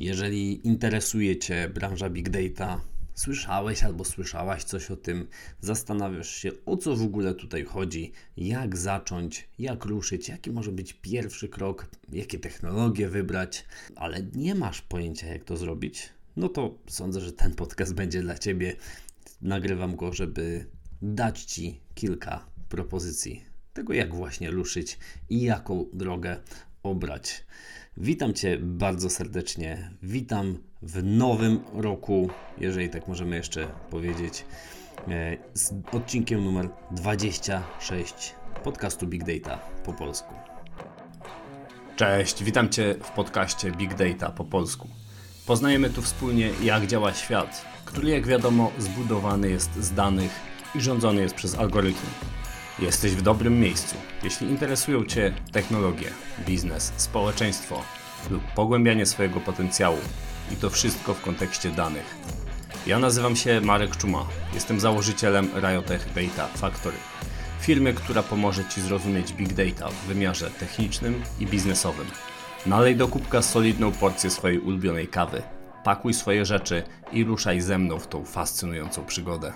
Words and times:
Jeżeli 0.00 0.66
interesuje 0.66 1.38
Cię 1.38 1.68
branża 1.68 2.10
Big 2.10 2.28
Data, 2.28 2.80
słyszałeś 3.14 3.82
albo 3.82 4.04
słyszałaś 4.04 4.64
coś 4.64 4.90
o 4.90 4.96
tym, 4.96 5.26
zastanawiasz 5.60 6.30
się 6.30 6.50
o 6.66 6.76
co 6.76 6.96
w 6.96 7.02
ogóle 7.02 7.34
tutaj 7.34 7.64
chodzi, 7.64 8.12
jak 8.36 8.76
zacząć, 8.76 9.48
jak 9.58 9.84
ruszyć, 9.84 10.28
jaki 10.28 10.50
może 10.50 10.72
być 10.72 10.92
pierwszy 10.92 11.48
krok, 11.48 11.90
jakie 12.12 12.38
technologie 12.38 13.08
wybrać, 13.08 13.64
ale 13.96 14.22
nie 14.34 14.54
masz 14.54 14.82
pojęcia 14.82 15.26
jak 15.26 15.44
to 15.44 15.56
zrobić, 15.56 16.08
no 16.36 16.48
to 16.48 16.78
sądzę, 16.88 17.20
że 17.20 17.32
ten 17.32 17.54
podcast 17.54 17.94
będzie 17.94 18.22
dla 18.22 18.38
Ciebie. 18.38 18.76
Nagrywam 19.42 19.96
go, 19.96 20.12
żeby 20.12 20.66
dać 21.02 21.44
Ci 21.44 21.80
kilka 21.94 22.46
propozycji 22.68 23.44
tego, 23.72 23.92
jak 23.92 24.14
właśnie 24.14 24.50
ruszyć 24.50 24.98
i 25.30 25.42
jaką 25.42 25.86
drogę 25.92 26.40
obrać. 26.82 27.44
Witam 28.02 28.34
Cię 28.34 28.58
bardzo 28.60 29.10
serdecznie. 29.10 29.90
Witam 30.02 30.58
w 30.82 31.02
nowym 31.04 31.60
roku, 31.72 32.28
jeżeli 32.58 32.88
tak 32.90 33.08
możemy 33.08 33.36
jeszcze 33.36 33.66
powiedzieć, 33.90 34.44
e, 35.08 35.36
z 35.54 35.72
odcinkiem 35.92 36.44
numer 36.44 36.68
26 36.90 38.34
podcastu 38.64 39.06
Big 39.06 39.24
Data 39.24 39.58
po 39.84 39.92
polsku. 39.92 40.34
Cześć, 41.96 42.44
witam 42.44 42.68
Cię 42.68 42.94
w 43.02 43.10
podcaście 43.10 43.70
Big 43.70 43.94
Data 43.94 44.30
po 44.30 44.44
polsku. 44.44 44.88
Poznajemy 45.46 45.90
tu 45.90 46.02
wspólnie, 46.02 46.50
jak 46.62 46.86
działa 46.86 47.14
świat, 47.14 47.64
który, 47.84 48.08
jak 48.08 48.26
wiadomo, 48.26 48.72
zbudowany 48.78 49.50
jest 49.50 49.74
z 49.74 49.94
danych 49.94 50.30
i 50.74 50.80
rządzony 50.80 51.22
jest 51.22 51.34
przez 51.34 51.54
algorytmy. 51.54 52.10
Jesteś 52.78 53.12
w 53.12 53.22
dobrym 53.22 53.60
miejscu. 53.60 53.96
Jeśli 54.22 54.46
interesują 54.46 55.04
Cię 55.04 55.34
technologie, 55.52 56.10
biznes, 56.46 56.92
społeczeństwo 56.96 57.82
lub 58.30 58.42
pogłębianie 58.54 59.06
swojego 59.06 59.40
potencjału 59.40 59.98
i 60.52 60.56
to 60.56 60.70
wszystko 60.70 61.14
w 61.14 61.20
kontekście 61.20 61.70
danych. 61.70 62.16
Ja 62.86 62.98
nazywam 62.98 63.36
się 63.36 63.60
Marek 63.60 63.96
Czuma. 63.96 64.26
Jestem 64.54 64.80
założycielem 64.80 65.48
Riotech 65.54 66.08
Data 66.14 66.46
Factory. 66.46 66.96
Firmy, 67.60 67.94
która 67.94 68.22
pomoże 68.22 68.64
Ci 68.64 68.80
zrozumieć 68.80 69.32
Big 69.32 69.52
Data 69.52 69.88
w 69.88 70.06
wymiarze 70.06 70.50
technicznym 70.50 71.22
i 71.40 71.46
biznesowym. 71.46 72.06
Nalej 72.66 72.96
do 72.96 73.08
kubka 73.08 73.42
solidną 73.42 73.92
porcję 73.92 74.30
swojej 74.30 74.58
ulubionej 74.58 75.08
kawy. 75.08 75.42
Pakuj 75.84 76.14
swoje 76.14 76.44
rzeczy 76.44 76.82
i 77.12 77.24
ruszaj 77.24 77.60
ze 77.60 77.78
mną 77.78 77.98
w 77.98 78.06
tą 78.06 78.24
fascynującą 78.24 79.04
przygodę. 79.04 79.52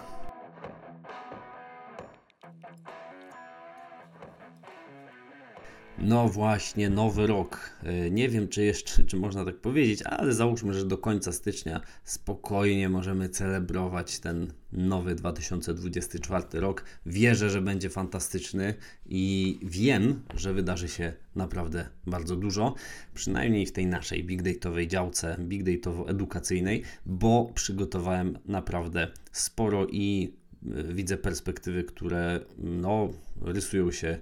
No 5.99 6.29
właśnie, 6.29 6.91
nowy 6.91 7.27
rok. 7.27 7.71
E, 7.83 8.11
nie 8.11 8.29
wiem, 8.29 8.49
czy 8.49 8.65
jeszcze, 8.65 9.05
czy 9.05 9.17
można 9.17 9.45
tak 9.45 9.57
powiedzieć, 9.57 10.03
ale 10.03 10.33
załóżmy, 10.33 10.75
że 10.75 10.87
do 10.87 10.99
końca 10.99 11.33
stycznia 11.33 11.81
spokojnie 12.05 12.89
możemy 12.89 13.29
celebrować 13.29 14.19
ten 14.19 14.53
nowy 14.73 15.15
2024 15.15 16.45
rok. 16.53 16.85
Wierzę, 17.07 17.51
że 17.51 17.63
będzie 17.63 17.91
fantastyczny 17.91 18.75
i 19.07 19.59
wiem, 19.63 20.23
że 20.35 20.53
wydarzy 20.53 20.89
się 20.89 21.13
naprawdę 21.35 21.89
bardzo 22.07 22.37
dużo, 22.37 22.75
przynajmniej 23.15 23.67
w 23.67 23.73
tej 23.73 23.87
naszej 23.87 24.25
big 24.25 24.43
dataowej 24.43 24.89
działce, 24.89 25.37
big 25.41 25.63
dataowo-edukacyjnej, 25.63 26.83
bo 27.07 27.53
przygotowałem 27.55 28.39
naprawdę 28.47 29.09
sporo 29.33 29.87
i 29.87 30.35
e, 30.75 30.95
widzę 30.95 31.17
perspektywy, 31.17 31.85
które 31.85 32.41
no, 32.59 33.09
rysują 33.41 33.93
się 33.93 34.19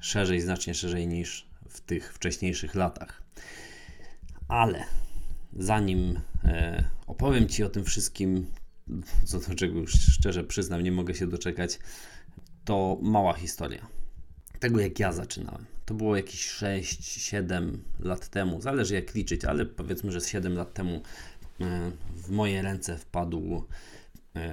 szerzej, 0.00 0.40
znacznie 0.40 0.74
szerzej 0.74 1.06
niż 1.06 1.48
w 1.68 1.80
tych 1.80 2.14
wcześniejszych 2.14 2.74
latach. 2.74 3.22
Ale 4.48 4.84
zanim 5.56 6.20
e, 6.44 6.84
opowiem 7.06 7.48
Ci 7.48 7.64
o 7.64 7.68
tym 7.68 7.84
wszystkim, 7.84 8.46
co 9.24 9.40
do 9.40 9.54
czego 9.54 9.78
już 9.78 9.92
szczerze 9.92 10.44
przyznam, 10.44 10.82
nie 10.82 10.92
mogę 10.92 11.14
się 11.14 11.26
doczekać, 11.26 11.78
to 12.64 12.98
mała 13.02 13.32
historia. 13.32 13.86
Tego 14.60 14.80
jak 14.80 14.98
ja 14.98 15.12
zaczynałem. 15.12 15.64
To 15.84 15.94
było 15.94 16.16
jakieś 16.16 16.48
6-7 16.48 17.78
lat 18.00 18.28
temu, 18.28 18.60
zależy 18.60 18.94
jak 18.94 19.14
liczyć, 19.14 19.44
ale 19.44 19.66
powiedzmy, 19.66 20.12
że 20.12 20.20
z 20.20 20.28
7 20.28 20.54
lat 20.54 20.74
temu 20.74 21.02
e, 21.60 21.90
w 22.14 22.30
moje 22.30 22.62
ręce 22.62 22.98
wpadł 22.98 23.66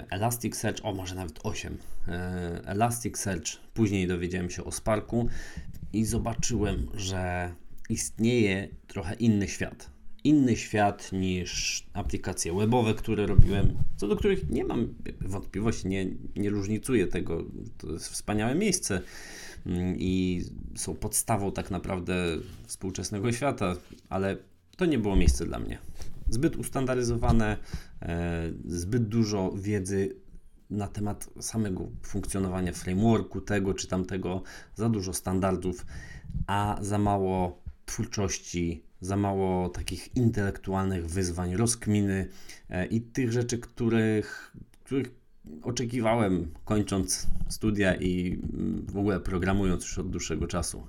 Elasticsearch, 0.10 0.86
o 0.86 0.94
może 0.94 1.16
nawet 1.16 1.40
8. 1.44 1.78
E, 2.08 2.62
Elasticsearch, 2.66 3.48
później 3.74 4.08
dowiedziałem 4.08 4.50
się 4.50 4.64
o 4.64 4.72
Sparku 4.72 5.30
i 5.94 6.06
zobaczyłem, 6.06 6.88
że 6.94 7.54
istnieje 7.90 8.68
trochę 8.88 9.14
inny 9.14 9.48
świat. 9.48 9.90
Inny 10.24 10.56
świat 10.56 11.12
niż 11.12 11.86
aplikacje 11.94 12.54
webowe, 12.54 12.94
które 12.94 13.26
robiłem, 13.26 13.78
co 13.96 14.08
do 14.08 14.16
których 14.16 14.50
nie 14.50 14.66
mam 14.66 14.94
wątpliwości, 15.22 15.88
nie, 15.88 16.08
nie 16.36 16.50
różnicuję 16.50 17.08
tego. 17.08 17.44
To 17.78 17.92
jest 17.92 18.08
wspaniałe 18.08 18.56
miejsce 18.56 19.02
mm, 19.66 19.96
i 20.00 20.44
są 20.76 20.96
podstawą 20.96 21.52
tak 21.52 21.72
naprawdę 21.72 22.16
współczesnego 22.68 23.32
świata, 23.32 23.76
ale 24.10 24.38
to 24.78 24.86
nie 24.86 24.98
było 24.98 25.16
miejsce 25.16 25.46
dla 25.46 25.60
mnie. 25.60 25.78
Zbyt 26.30 26.56
ustandaryzowane, 26.56 27.52
e, 27.54 27.58
zbyt 28.66 29.08
dużo 29.08 29.52
wiedzy 29.56 30.16
na 30.70 30.88
temat 30.88 31.30
samego 31.40 31.88
funkcjonowania 32.04 32.72
frameworku, 32.72 33.42
tego 33.42 33.74
czy 33.74 33.88
tamtego, 33.88 34.44
za 34.76 34.90
dużo 34.90 35.14
standardów, 35.14 35.86
a 36.48 36.78
za 36.82 36.98
mało 36.98 37.64
twórczości, 37.86 38.84
za 39.02 39.18
mało 39.18 39.70
takich 39.70 40.16
intelektualnych 40.18 41.08
wyzwań, 41.08 41.56
rozkminy 41.56 42.28
e, 42.70 42.86
i 42.86 43.02
tych 43.02 43.32
rzeczy, 43.32 43.58
których, 43.58 44.56
których 44.84 45.12
oczekiwałem 45.64 46.52
kończąc 46.66 47.28
studia 47.50 47.96
i 47.96 48.40
mm, 48.54 48.86
w 48.86 48.98
ogóle 48.98 49.20
programując 49.20 49.84
już 49.84 50.00
od 50.00 50.10
dłuższego 50.10 50.48
czasu. 50.48 50.88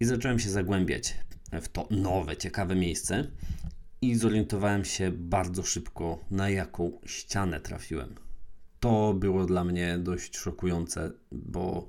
I 0.00 0.04
zacząłem 0.04 0.38
się 0.38 0.50
zagłębiać 0.50 1.16
w 1.52 1.68
to 1.68 1.88
nowe, 1.90 2.36
ciekawe 2.36 2.74
miejsce 2.74 3.26
i 4.04 4.14
zorientowałem 4.14 4.84
się 4.84 5.12
bardzo 5.12 5.62
szybko, 5.62 6.24
na 6.30 6.50
jaką 6.50 6.92
ścianę 7.06 7.60
trafiłem 7.60 8.14
to 8.84 9.14
było 9.14 9.46
dla 9.46 9.64
mnie 9.64 9.98
dość 9.98 10.36
szokujące, 10.36 11.12
bo 11.32 11.86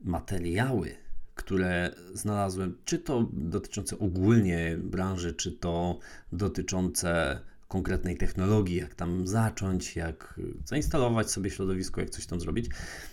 materiały, 0.00 0.94
które 1.34 1.94
znalazłem, 2.14 2.78
czy 2.84 2.98
to 2.98 3.28
dotyczące 3.32 3.98
ogólnie 3.98 4.78
branży, 4.82 5.34
czy 5.34 5.52
to 5.52 5.98
dotyczące 6.32 7.40
konkretnej 7.68 8.16
technologii, 8.16 8.76
jak 8.76 8.94
tam 8.94 9.26
zacząć, 9.26 9.96
jak 9.96 10.40
zainstalować 10.64 11.30
sobie 11.30 11.50
środowisko, 11.50 12.00
jak 12.00 12.10
coś 12.10 12.26
tam 12.26 12.40
zrobić, 12.40 12.66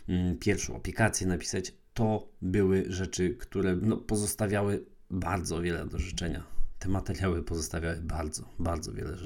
mm, 0.08 0.38
pierwszą 0.38 0.76
aplikację 0.76 1.28
napisać, 1.28 1.74
to 1.94 2.30
były 2.42 2.86
rzeczy, 2.88 3.36
które 3.36 3.76
no, 3.76 3.98
pozostawiały 3.98 4.86
bardzo 5.10 5.62
wiele 5.62 5.86
do 5.86 6.00
życzenia. 6.00 6.59
Te 6.80 6.90
materiały 6.90 7.44
pozostawiały 7.44 8.02
bardzo, 8.02 8.50
bardzo 8.60 8.94
wiele 8.94 9.18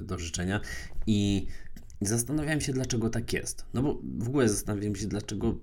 do 0.00 0.18
życzenia 0.18 0.60
i 1.06 1.46
zastanawiałem 2.00 2.60
się, 2.60 2.72
dlaczego 2.72 3.10
tak 3.10 3.32
jest. 3.32 3.64
No 3.74 3.82
bo 3.82 4.00
w 4.18 4.28
ogóle 4.28 4.48
zastanawiałem 4.48 4.96
się, 4.96 5.06
dlaczego, 5.06 5.54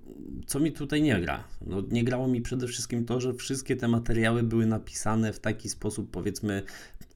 co 0.46 0.60
mi 0.60 0.72
tutaj 0.72 1.02
nie 1.02 1.20
gra. 1.20 1.44
No, 1.66 1.82
nie 1.90 2.04
grało 2.04 2.28
mi 2.28 2.42
przede 2.42 2.66
wszystkim 2.66 3.04
to, 3.04 3.20
że 3.20 3.34
wszystkie 3.34 3.76
te 3.76 3.88
materiały 3.88 4.42
były 4.42 4.66
napisane 4.66 5.32
w 5.32 5.38
taki 5.38 5.68
sposób, 5.68 6.10
powiedzmy, 6.10 6.62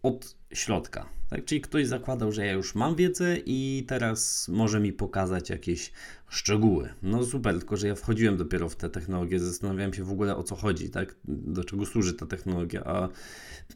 od 0.03 0.37
środka. 0.53 1.17
Tak? 1.31 1.45
Czyli 1.45 1.61
ktoś 1.61 1.87
zakładał, 1.87 2.33
że 2.33 2.47
ja 2.47 2.53
już 2.53 2.75
mam 2.75 2.97
wiedzę 2.97 3.37
i 3.47 3.85
teraz 3.89 4.49
może 4.49 4.81
mi 4.81 4.93
pokazać 4.93 5.51
jakieś 5.51 5.93
szczegóły. 6.29 6.89
No 7.03 7.25
super, 7.25 7.59
tylko 7.59 7.77
że 7.77 7.89
ja 7.89 7.95
wchodziłem 7.95 8.37
dopiero 8.37 8.69
w 8.69 8.77
tę 8.77 8.91
technologię, 8.91 9.41
zastanawiałem 9.41 9.95
się 9.95 10.05
w 10.05 10.11
ogóle 10.11 10.37
o 10.37 10.43
co 10.43 10.57
chodzi, 10.57 10.91
tak? 10.91 11.17
do 11.25 11.65
czego 11.65 11.87
służy 11.87 12.15
ta 12.15 12.27
technologia. 12.27 12.85
A 12.85 13.09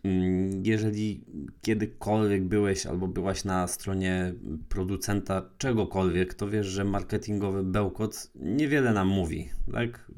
mm, 0.04 0.62
jeżeli 0.64 1.24
kiedykolwiek 1.62 2.44
byłeś 2.44 2.86
albo 2.86 3.08
byłaś 3.08 3.44
na 3.44 3.66
stronie 3.66 4.34
producenta 4.68 5.50
czegokolwiek, 5.58 6.34
to 6.34 6.48
wiesz, 6.48 6.66
że 6.66 6.84
marketingowy 6.84 7.62
bełkot 7.62 8.30
niewiele 8.34 8.92
nam 8.92 9.08
mówi. 9.08 9.48
Tak? 9.72 10.10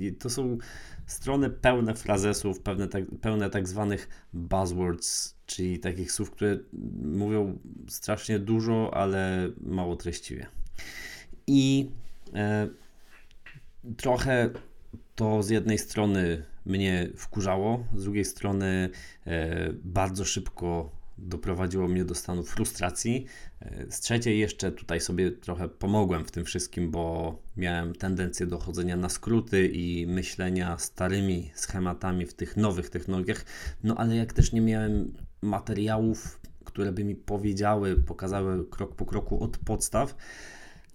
Y, 0.00 0.12
to 0.12 0.30
są 0.30 0.58
strony 1.06 1.50
pełne 1.50 1.94
frazesów, 1.94 2.60
pełne 2.60 2.88
tak, 2.88 3.04
pełne 3.20 3.50
tak 3.50 3.68
zwanych 3.68 4.08
buzzwords, 4.32 5.34
czyli 5.46 5.78
takich 5.78 6.12
słów, 6.12 6.30
które 6.30 6.58
mówią 7.02 7.58
strasznie 7.88 8.38
dużo, 8.38 8.94
ale 8.94 9.50
mało 9.60 9.96
treściwie. 9.96 10.46
I 11.46 11.90
e, 12.34 12.68
trochę 13.96 14.50
to 15.14 15.42
z 15.42 15.50
jednej 15.50 15.78
strony 15.78 16.44
mnie 16.66 17.08
wkurzało, 17.16 17.84
z 17.96 18.04
drugiej 18.04 18.24
strony 18.24 18.90
e, 19.26 19.72
bardzo 19.72 20.24
szybko 20.24 20.97
doprowadziło 21.18 21.88
mnie 21.88 22.04
do 22.04 22.14
stanu 22.14 22.42
frustracji. 22.42 23.26
E, 23.60 23.86
z 23.90 24.00
trzeciej 24.00 24.38
jeszcze 24.38 24.72
tutaj 24.72 25.00
sobie 25.00 25.30
trochę 25.30 25.68
pomogłem 25.68 26.24
w 26.24 26.30
tym 26.30 26.44
wszystkim, 26.44 26.90
bo 26.90 27.34
miałem 27.56 27.94
tendencję 27.94 28.46
do 28.46 28.58
chodzenia 28.58 28.96
na 28.96 29.08
skróty 29.08 29.68
i 29.68 30.06
myślenia 30.06 30.78
starymi 30.78 31.50
schematami 31.54 32.26
w 32.26 32.34
tych 32.34 32.56
nowych 32.56 32.90
technologiach, 32.90 33.44
no 33.84 33.94
ale 33.96 34.16
jak 34.16 34.32
też 34.32 34.52
nie 34.52 34.60
miałem 34.60 35.12
materiałów, 35.42 36.40
które 36.64 36.92
by 36.92 37.04
mi 37.04 37.14
powiedziały, 37.14 37.96
pokazały 37.96 38.66
krok 38.66 38.94
po 38.94 39.06
kroku 39.06 39.44
od 39.44 39.58
podstaw, 39.58 40.14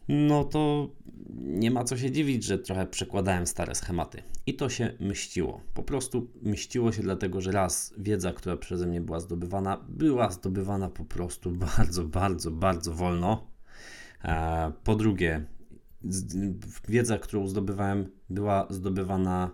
no 0.07 0.43
to 0.43 0.89
nie 1.37 1.71
ma 1.71 1.83
co 1.83 1.97
się 1.97 2.11
dziwić, 2.11 2.43
że 2.43 2.57
trochę 2.57 2.87
przekładałem 2.87 3.47
stare 3.47 3.75
schematy. 3.75 4.23
I 4.45 4.53
to 4.53 4.69
się 4.69 4.93
myśliło. 4.99 5.61
Po 5.73 5.83
prostu 5.83 6.27
myśliło 6.41 6.91
się 6.91 7.01
dlatego, 7.01 7.41
że 7.41 7.51
raz 7.51 7.93
wiedza, 7.97 8.33
która 8.33 8.57
przeze 8.57 8.87
mnie 8.87 9.01
była 9.01 9.19
zdobywana, 9.19 9.85
była 9.89 10.31
zdobywana 10.31 10.89
po 10.89 11.05
prostu 11.05 11.51
bardzo, 11.77 12.03
bardzo, 12.03 12.51
bardzo 12.51 12.93
wolno. 12.93 13.47
Po 14.83 14.95
drugie, 14.95 15.45
wiedza, 16.87 17.17
którą 17.17 17.47
zdobywałem, 17.47 18.09
była 18.29 18.67
zdobywana 18.69 19.51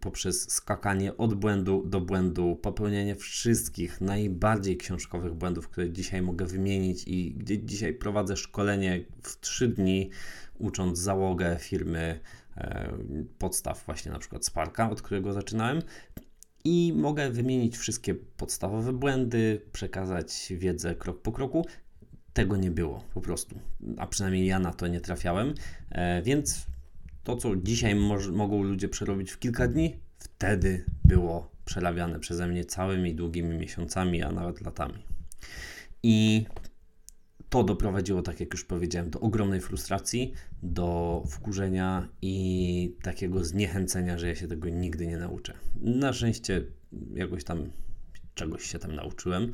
poprzez 0.00 0.50
skakanie 0.52 1.16
od 1.16 1.34
błędu 1.34 1.82
do 1.86 2.00
błędu, 2.00 2.56
popełnianie 2.56 3.16
wszystkich 3.16 4.00
najbardziej 4.00 4.76
książkowych 4.76 5.34
błędów, 5.34 5.68
które 5.68 5.90
dzisiaj 5.90 6.22
mogę 6.22 6.46
wymienić 6.46 7.04
i 7.06 7.34
gdzie 7.34 7.64
dzisiaj 7.64 7.94
prowadzę 7.94 8.36
szkolenie 8.36 9.04
w 9.22 9.40
3 9.40 9.68
dni, 9.68 10.10
ucząc 10.58 10.98
załogę 10.98 11.56
firmy 11.60 12.20
e, 12.56 12.92
podstaw 13.38 13.84
właśnie 13.86 14.12
na 14.12 14.18
przykład 14.18 14.46
Sparka, 14.46 14.90
od 14.90 15.02
którego 15.02 15.32
zaczynałem. 15.32 15.82
I 16.64 16.92
mogę 16.96 17.30
wymienić 17.30 17.76
wszystkie 17.76 18.14
podstawowe 18.14 18.92
błędy, 18.92 19.60
przekazać 19.72 20.52
wiedzę 20.56 20.94
krok 20.94 21.22
po 21.22 21.32
kroku. 21.32 21.66
Tego 22.32 22.56
nie 22.56 22.70
było 22.70 23.04
po 23.14 23.20
prostu, 23.20 23.58
a 23.98 24.06
przynajmniej 24.06 24.46
ja 24.46 24.58
na 24.58 24.72
to 24.72 24.88
nie 24.88 25.00
trafiałem, 25.00 25.54
e, 25.90 26.22
więc 26.22 26.66
to, 27.24 27.36
co 27.36 27.56
dzisiaj 27.56 27.94
mogą 28.32 28.62
ludzie 28.62 28.88
przerobić 28.88 29.30
w 29.30 29.38
kilka 29.38 29.68
dni, 29.68 29.96
wtedy 30.18 30.84
było 31.04 31.52
przerabiane 31.64 32.20
przeze 32.20 32.48
mnie 32.48 32.64
całymi 32.64 33.14
długimi 33.14 33.58
miesiącami, 33.58 34.22
a 34.22 34.32
nawet 34.32 34.60
latami. 34.60 35.04
I 36.02 36.46
to 37.48 37.64
doprowadziło, 37.64 38.22
tak 38.22 38.40
jak 38.40 38.52
już 38.52 38.64
powiedziałem, 38.64 39.10
do 39.10 39.20
ogromnej 39.20 39.60
frustracji, 39.60 40.32
do 40.62 41.22
wkurzenia 41.28 42.08
i 42.22 42.96
takiego 43.02 43.44
zniechęcenia, 43.44 44.18
że 44.18 44.28
ja 44.28 44.34
się 44.34 44.48
tego 44.48 44.68
nigdy 44.68 45.06
nie 45.06 45.16
nauczę. 45.16 45.54
Na 45.80 46.12
szczęście 46.12 46.64
jakoś 47.14 47.44
tam 47.44 47.70
czegoś 48.34 48.64
się 48.64 48.78
tam 48.78 48.94
nauczyłem, 48.94 49.52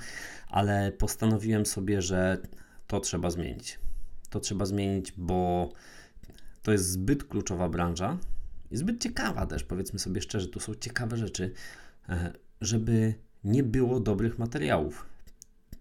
ale 0.48 0.92
postanowiłem 0.92 1.66
sobie, 1.66 2.02
że 2.02 2.38
to 2.86 3.00
trzeba 3.00 3.30
zmienić. 3.30 3.78
To 4.30 4.40
trzeba 4.40 4.66
zmienić, 4.66 5.12
bo 5.16 5.72
to 6.68 6.72
jest 6.72 6.90
zbyt 6.90 7.24
kluczowa 7.24 7.68
branża 7.68 8.18
i 8.70 8.76
zbyt 8.76 9.02
ciekawa 9.02 9.46
też, 9.46 9.64
powiedzmy 9.64 9.98
sobie 9.98 10.20
szczerze, 10.20 10.48
tu 10.48 10.60
są 10.60 10.74
ciekawe 10.74 11.16
rzeczy, 11.16 11.52
e, 12.08 12.32
żeby 12.60 13.14
nie 13.44 13.62
było 13.62 14.00
dobrych 14.00 14.38
materiałów. 14.38 15.06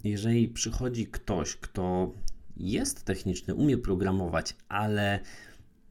Jeżeli 0.03 0.47
przychodzi 0.47 1.07
ktoś, 1.07 1.55
kto 1.55 2.13
jest 2.57 3.03
techniczny, 3.03 3.55
umie 3.55 3.77
programować, 3.77 4.55
ale 4.69 5.19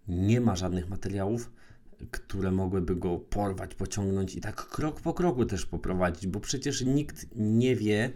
nie 0.09 0.41
ma 0.41 0.57
żadnych 0.57 0.89
materiałów, 0.89 1.53
które 2.11 2.51
mogłyby 2.51 2.97
go 2.97 3.19
porwać, 3.19 3.75
pociągnąć 3.75 4.35
i 4.35 4.41
tak 4.41 4.69
krok 4.69 5.01
po 5.01 5.15
kroku 5.15 5.47
też 5.47 5.67
poprowadzić, 5.67 6.27
bo 6.27 6.41
przecież 6.41 6.85
nikt 6.85 7.27
nie 7.35 7.77
wie 7.77 8.13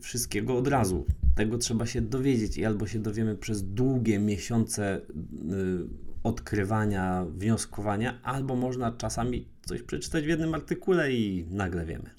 wszystkiego 0.00 0.58
od 0.58 0.68
razu 0.68 1.06
tego 1.36 1.58
trzeba 1.58 1.86
się 1.86 2.00
dowiedzieć 2.00 2.58
i 2.58 2.64
albo 2.64 2.86
się 2.86 2.98
dowiemy 2.98 3.36
przez 3.36 3.62
długie 3.62 4.18
miesiące 4.18 5.00
y, 5.00 5.02
odkrywania, 6.22 7.26
wnioskowania, 7.30 8.22
albo 8.22 8.56
można 8.56 8.92
czasami 8.92 9.48
coś 9.66 9.82
przeczytać 9.82 10.24
w 10.24 10.28
jednym 10.28 10.54
artykule 10.54 11.12
i 11.12 11.46
nagle 11.50 11.86
wiemy. 11.86 12.10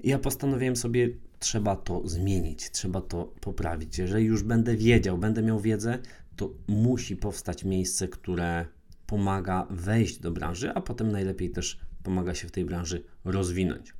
ja 0.00 0.18
postanowiłem 0.18 0.76
sobie, 0.76 1.10
trzeba 1.38 1.76
to 1.76 2.08
zmienić, 2.08 2.70
trzeba 2.70 3.00
to 3.00 3.34
poprawić. 3.40 3.98
Jeżeli 3.98 4.24
już 4.24 4.42
będę 4.42 4.76
wiedział, 4.76 5.18
będę 5.18 5.42
miał 5.42 5.60
wiedzę, 5.60 5.98
to 6.36 6.50
musi 6.68 7.16
powstać 7.16 7.64
miejsce, 7.64 8.08
które 8.08 8.66
pomaga 9.06 9.66
wejść 9.70 10.18
do 10.18 10.30
branży, 10.30 10.70
a 10.70 10.80
potem 10.80 11.12
najlepiej 11.12 11.50
też 11.50 11.80
pomaga 12.02 12.34
się 12.34 12.48
w 12.48 12.50
tej 12.50 12.64
branży 12.64 13.04
rozwinąć. 13.24 13.94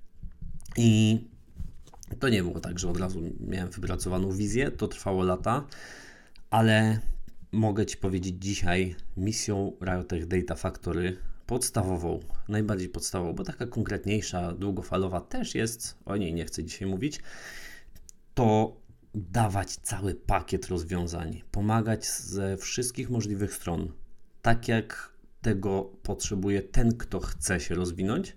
I 0.76 1.20
to 2.18 2.28
nie 2.28 2.42
było 2.42 2.60
tak, 2.60 2.78
że 2.78 2.88
od 2.88 2.96
razu 2.96 3.22
miałem 3.40 3.70
wypracowaną 3.70 4.32
wizję, 4.32 4.70
to 4.70 4.88
trwało 4.88 5.22
lata, 5.22 5.66
ale 6.50 7.00
mogę 7.52 7.86
Ci 7.86 7.96
powiedzieć 7.96 8.36
dzisiaj 8.38 8.96
misją 9.16 9.72
Riotech 9.82 10.26
Data 10.26 10.54
Factory 10.54 11.16
podstawową, 11.46 12.20
najbardziej 12.48 12.88
podstawową, 12.88 13.32
bo 13.32 13.44
taka 13.44 13.66
konkretniejsza, 13.66 14.52
długofalowa 14.52 15.20
też 15.20 15.54
jest, 15.54 15.98
o 16.04 16.16
niej 16.16 16.34
nie 16.34 16.44
chcę 16.44 16.64
dzisiaj 16.64 16.88
mówić, 16.88 17.20
to 18.34 18.76
dawać 19.14 19.76
cały 19.76 20.14
pakiet 20.14 20.66
rozwiązań, 20.66 21.42
pomagać 21.50 22.06
ze 22.10 22.56
wszystkich 22.56 23.10
możliwych 23.10 23.54
stron, 23.54 23.92
tak 24.42 24.68
jak 24.68 25.12
tego 25.42 25.92
potrzebuje 26.02 26.62
ten, 26.62 26.96
kto 26.96 27.20
chce 27.20 27.60
się 27.60 27.74
rozwinąć, 27.74 28.36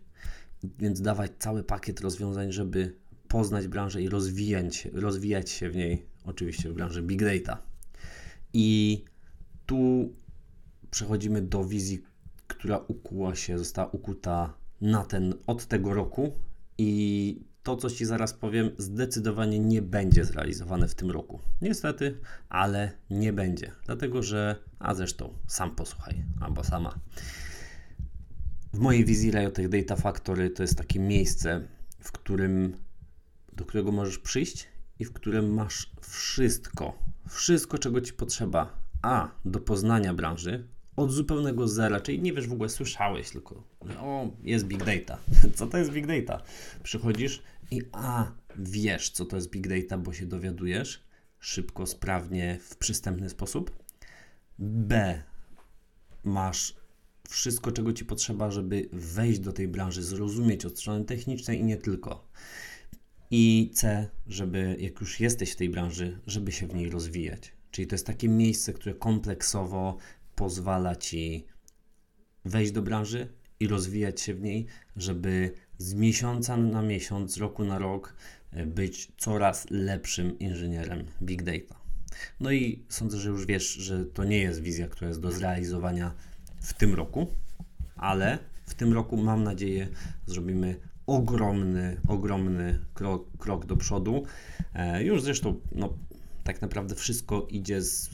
więc 0.79 1.01
dawać 1.01 1.31
cały 1.39 1.63
pakiet 1.63 2.01
rozwiązań, 2.01 2.51
żeby 2.51 2.95
poznać 3.29 3.67
branżę 3.67 4.01
i 4.01 4.09
rozwijać, 4.09 4.87
rozwijać 4.93 5.49
się 5.49 5.69
w 5.69 5.75
niej, 5.75 6.05
oczywiście 6.25 6.69
w 6.69 6.73
branży 6.73 7.01
Big 7.01 7.23
Data. 7.23 7.63
I 8.53 9.03
tu 9.65 10.13
przechodzimy 10.91 11.41
do 11.41 11.63
wizji, 11.63 12.03
która 12.47 12.77
ukuła 12.77 13.35
się, 13.35 13.57
została 13.57 13.87
ukuta 13.87 14.53
na 14.81 15.05
ten, 15.05 15.33
od 15.47 15.65
tego 15.65 15.93
roku 15.93 16.31
i 16.77 17.41
to, 17.63 17.75
co 17.75 17.89
Ci 17.89 18.05
zaraz 18.05 18.33
powiem, 18.33 18.71
zdecydowanie 18.77 19.59
nie 19.59 19.81
będzie 19.81 20.25
zrealizowane 20.25 20.87
w 20.87 20.95
tym 20.95 21.11
roku. 21.11 21.39
Niestety, 21.61 22.19
ale 22.49 22.91
nie 23.09 23.33
będzie. 23.33 23.71
Dlatego, 23.85 24.23
że, 24.23 24.55
a 24.79 24.95
zresztą, 24.95 25.33
sam 25.47 25.75
posłuchaj, 25.75 26.23
albo 26.41 26.63
sama. 26.63 26.99
W 28.73 28.79
mojej 28.79 29.05
wizji 29.05 29.31
Riotech 29.31 29.69
Data 29.69 29.95
Factory 29.95 30.49
to 30.49 30.63
jest 30.63 30.77
takie 30.77 30.99
miejsce, 30.99 31.67
w 31.99 32.11
którym 32.11 32.73
do 33.59 33.65
którego 33.65 33.91
możesz 33.91 34.19
przyjść 34.19 34.67
i 34.99 35.05
w 35.05 35.13
którym 35.13 35.53
masz 35.53 35.91
wszystko, 36.01 36.99
wszystko 37.29 37.77
czego 37.77 38.01
ci 38.01 38.13
potrzeba, 38.13 38.79
a 39.01 39.31
do 39.45 39.59
poznania 39.59 40.13
branży 40.13 40.67
od 40.95 41.11
zupełnego 41.11 41.67
zera, 41.67 42.01
czyli 42.01 42.21
nie 42.21 42.33
wiesz 42.33 42.47
w 42.47 42.53
ogóle, 42.53 42.69
słyszałeś 42.69 43.29
tylko, 43.29 43.63
o, 43.99 44.27
jest 44.43 44.65
big 44.65 44.83
data. 44.83 45.17
Co 45.55 45.67
to 45.67 45.77
jest 45.77 45.91
big 45.91 46.07
data? 46.07 46.43
Przychodzisz 46.83 47.43
i 47.71 47.81
a, 47.91 48.31
wiesz, 48.55 49.09
co 49.09 49.25
to 49.25 49.35
jest 49.35 49.49
big 49.49 49.67
data, 49.67 49.97
bo 49.97 50.13
się 50.13 50.25
dowiadujesz 50.25 51.03
szybko, 51.39 51.85
sprawnie, 51.85 52.59
w 52.61 52.75
przystępny 52.75 53.29
sposób. 53.29 53.71
B, 54.59 55.23
masz 56.23 56.75
wszystko, 57.29 57.71
czego 57.71 57.93
ci 57.93 58.05
potrzeba, 58.05 58.51
żeby 58.51 58.89
wejść 58.91 59.39
do 59.39 59.53
tej 59.53 59.67
branży, 59.67 60.03
zrozumieć 60.03 60.65
od 60.65 60.79
strony 60.79 61.05
technicznej 61.05 61.59
i 61.59 61.63
nie 61.63 61.77
tylko. 61.77 62.29
I 63.31 63.71
C, 63.73 64.09
żeby 64.27 64.75
jak 64.79 65.01
już 65.01 65.19
jesteś 65.19 65.51
w 65.51 65.55
tej 65.55 65.69
branży, 65.69 66.19
żeby 66.27 66.51
się 66.51 66.67
w 66.67 66.75
niej 66.75 66.89
rozwijać. 66.89 67.51
Czyli 67.71 67.87
to 67.87 67.95
jest 67.95 68.07
takie 68.07 68.29
miejsce, 68.29 68.73
które 68.73 68.95
kompleksowo 68.95 69.97
pozwala 70.35 70.95
ci 70.95 71.45
wejść 72.45 72.71
do 72.71 72.81
branży 72.81 73.33
i 73.59 73.67
rozwijać 73.67 74.21
się 74.21 74.33
w 74.33 74.41
niej, 74.41 74.65
żeby 74.95 75.53
z 75.77 75.93
miesiąca 75.93 76.57
na 76.57 76.81
miesiąc, 76.81 77.33
z 77.33 77.37
roku 77.37 77.65
na 77.65 77.79
rok 77.79 78.15
e, 78.51 78.65
być 78.65 79.11
coraz 79.17 79.67
lepszym 79.69 80.39
inżynierem 80.39 81.05
big 81.21 81.43
data. 81.43 81.79
No 82.39 82.51
i 82.51 82.85
sądzę, 82.89 83.17
że 83.17 83.29
już 83.29 83.45
wiesz, 83.45 83.73
że 83.73 84.05
to 84.05 84.23
nie 84.23 84.37
jest 84.37 84.61
wizja, 84.61 84.87
która 84.87 85.07
jest 85.07 85.21
do 85.21 85.31
zrealizowania 85.31 86.15
w 86.61 86.73
tym 86.73 86.95
roku, 86.95 87.27
ale 87.95 88.39
w 88.65 88.73
tym 88.73 88.93
roku 88.93 89.17
mam 89.17 89.43
nadzieję 89.43 89.87
zrobimy 90.25 90.79
ogromny, 91.09 91.97
ogromny 92.07 92.79
krok, 92.93 93.37
krok 93.37 93.65
do 93.65 93.77
przodu. 93.77 94.23
E, 94.73 95.03
już 95.03 95.21
zresztą, 95.21 95.59
no, 95.71 95.93
tak 96.43 96.61
naprawdę 96.61 96.95
wszystko 96.95 97.47
idzie 97.49 97.81
z, 97.81 98.09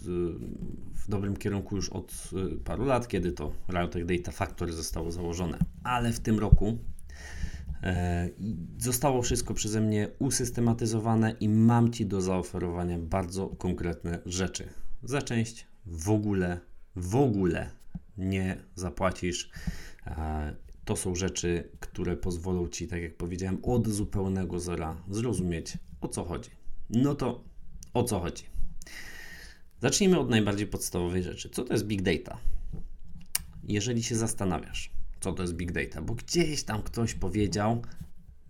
w 0.93 1.09
dobrym 1.09 1.37
kierunku 1.37 1.75
już 1.75 1.89
od 1.89 2.29
e, 2.53 2.57
paru 2.57 2.85
lat, 2.85 3.07
kiedy 3.07 3.31
to 3.31 3.51
Riotech 3.69 4.05
Data 4.05 4.31
Factory 4.31 4.73
zostało 4.73 5.11
założone. 5.11 5.57
Ale 5.83 6.11
w 6.11 6.19
tym 6.19 6.39
roku 6.39 6.77
e, 7.83 8.29
zostało 8.77 9.21
wszystko 9.21 9.53
przeze 9.53 9.81
mnie 9.81 10.09
usystematyzowane 10.19 11.31
i 11.39 11.49
mam 11.49 11.91
Ci 11.91 12.05
do 12.05 12.21
zaoferowania 12.21 12.99
bardzo 12.99 13.47
konkretne 13.47 14.19
rzeczy. 14.25 14.69
Za 15.03 15.21
część 15.21 15.67
w 15.85 16.09
ogóle, 16.09 16.59
w 16.95 17.15
ogóle 17.15 17.69
nie 18.17 18.57
zapłacisz. 18.75 19.49
To 20.85 20.95
są 20.95 21.15
rzeczy, 21.15 21.69
które 21.79 22.17
pozwolą 22.17 22.67
Ci, 22.67 22.87
tak 22.87 23.01
jak 23.01 23.17
powiedziałem, 23.17 23.59
od 23.63 23.87
zupełnego 23.87 24.59
zera 24.59 24.97
zrozumieć 25.09 25.77
o 26.01 26.07
co 26.07 26.23
chodzi. 26.23 26.49
No 26.89 27.15
to 27.15 27.43
o 27.93 28.03
co 28.03 28.19
chodzi? 28.19 28.43
Zacznijmy 29.81 30.19
od 30.19 30.29
najbardziej 30.29 30.67
podstawowej 30.67 31.23
rzeczy. 31.23 31.49
Co 31.49 31.63
to 31.63 31.73
jest 31.73 31.85
big 31.85 32.01
data? 32.01 32.37
Jeżeli 33.63 34.03
się 34.03 34.15
zastanawiasz, 34.15 34.91
co 35.19 35.33
to 35.33 35.41
jest 35.43 35.55
big 35.55 35.71
data, 35.71 36.01
bo 36.01 36.13
gdzieś 36.13 36.63
tam 36.63 36.81
ktoś 36.81 37.13
powiedział, 37.13 37.81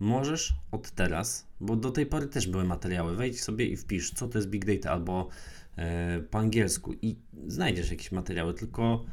możesz 0.00 0.54
od 0.70 0.90
teraz, 0.90 1.46
bo 1.60 1.76
do 1.76 1.90
tej 1.90 2.06
pory 2.06 2.26
też 2.26 2.46
były 2.46 2.64
materiały, 2.64 3.16
wejdź 3.16 3.40
sobie 3.40 3.66
i 3.66 3.76
wpisz, 3.76 4.10
co 4.10 4.28
to 4.28 4.38
jest 4.38 4.48
Big 4.50 4.64
Data 4.64 4.90
albo 4.90 5.28
e, 5.76 6.20
po 6.20 6.38
angielsku 6.38 6.92
i 7.02 7.16
znajdziesz 7.46 7.90
jakieś 7.90 8.12
materiały, 8.12 8.54
tylko 8.54 9.04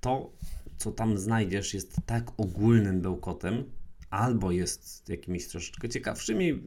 to, 0.00 0.32
co 0.78 0.92
tam 0.92 1.18
znajdziesz, 1.18 1.74
jest 1.74 1.96
tak 2.06 2.30
ogólnym 2.36 3.00
bełkotem, 3.00 3.64
albo 4.10 4.50
jest 4.50 5.08
jakimiś 5.08 5.48
troszeczkę 5.48 5.88
ciekawszymi 5.88 6.46
yy, 6.46 6.58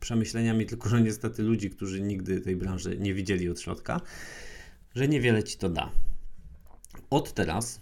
przemyśleniami, 0.00 0.66
tylko 0.66 0.88
że 0.88 1.00
niestety 1.00 1.42
ludzi, 1.42 1.70
którzy 1.70 2.00
nigdy 2.00 2.40
tej 2.40 2.56
branży 2.56 2.98
nie 2.98 3.14
widzieli 3.14 3.48
od 3.48 3.60
środka, 3.60 4.00
że 4.94 5.08
niewiele 5.08 5.44
ci 5.44 5.58
to 5.58 5.68
da. 5.68 5.90
Od 7.10 7.34
teraz 7.34 7.80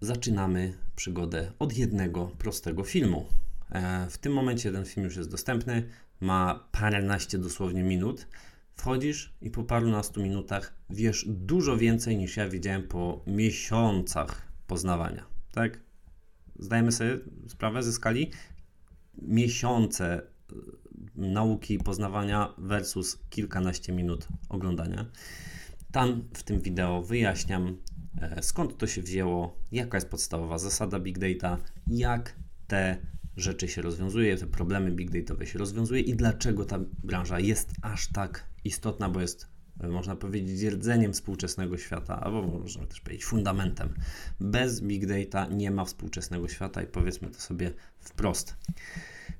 zaczynamy 0.00 0.74
przygodę 0.96 1.52
od 1.58 1.76
jednego 1.76 2.26
prostego 2.38 2.84
filmu. 2.84 3.26
E, 3.70 4.06
w 4.10 4.18
tym 4.18 4.32
momencie 4.32 4.72
ten 4.72 4.84
film 4.84 5.04
już 5.04 5.16
jest 5.16 5.30
dostępny, 5.30 5.88
ma 6.20 6.68
paręnaście 6.72 7.38
dosłownie 7.38 7.82
minut. 7.82 8.26
Wchodzisz 8.80 9.34
i 9.40 9.50
po 9.50 9.64
parunastu 9.64 10.22
minutach 10.22 10.74
wiesz 10.90 11.24
dużo 11.28 11.76
więcej 11.76 12.16
niż 12.16 12.36
ja 12.36 12.48
wiedziałem 12.48 12.88
po 12.88 13.24
miesiącach 13.26 14.52
poznawania. 14.66 15.26
Tak? 15.52 15.80
Zdajemy 16.58 16.92
sobie 16.92 17.18
sprawę 17.48 17.82
ze 17.82 17.92
skali? 17.92 18.30
Miesiące 19.22 20.22
e, 20.22 20.22
nauki 21.16 21.78
poznawania 21.78 22.54
versus 22.58 23.18
kilkanaście 23.30 23.92
minut 23.92 24.28
oglądania. 24.48 25.10
Tam 25.92 26.28
w 26.34 26.42
tym 26.42 26.60
wideo 26.60 27.02
wyjaśniam, 27.02 27.76
e, 28.20 28.42
skąd 28.42 28.78
to 28.78 28.86
się 28.86 29.02
wzięło, 29.02 29.58
jaka 29.72 29.96
jest 29.96 30.08
podstawowa 30.08 30.58
zasada 30.58 31.00
Big 31.00 31.18
Data, 31.18 31.58
jak 31.86 32.36
te 32.66 32.96
rzeczy 33.36 33.68
się 33.68 33.82
rozwiązuje, 33.82 34.36
te 34.36 34.46
problemy 34.46 34.90
big 34.90 35.10
dataowe 35.10 35.46
się 35.46 35.58
rozwiązuje 35.58 36.00
i 36.00 36.14
dlaczego 36.14 36.64
ta 36.64 36.78
branża 37.04 37.40
jest 37.40 37.72
aż 37.82 38.08
tak 38.08 38.49
istotna, 38.64 39.08
bo 39.08 39.20
jest, 39.20 39.48
można 39.90 40.16
powiedzieć, 40.16 40.62
rdzeniem 40.62 41.12
współczesnego 41.12 41.78
świata, 41.78 42.20
albo 42.20 42.42
można 42.42 42.86
też 42.86 43.00
powiedzieć 43.00 43.24
fundamentem. 43.24 43.94
Bez 44.40 44.80
big 44.80 45.06
data 45.06 45.46
nie 45.46 45.70
ma 45.70 45.84
współczesnego 45.84 46.48
świata 46.48 46.82
i 46.82 46.86
powiedzmy 46.86 47.30
to 47.30 47.40
sobie 47.40 47.72
wprost. 47.98 48.56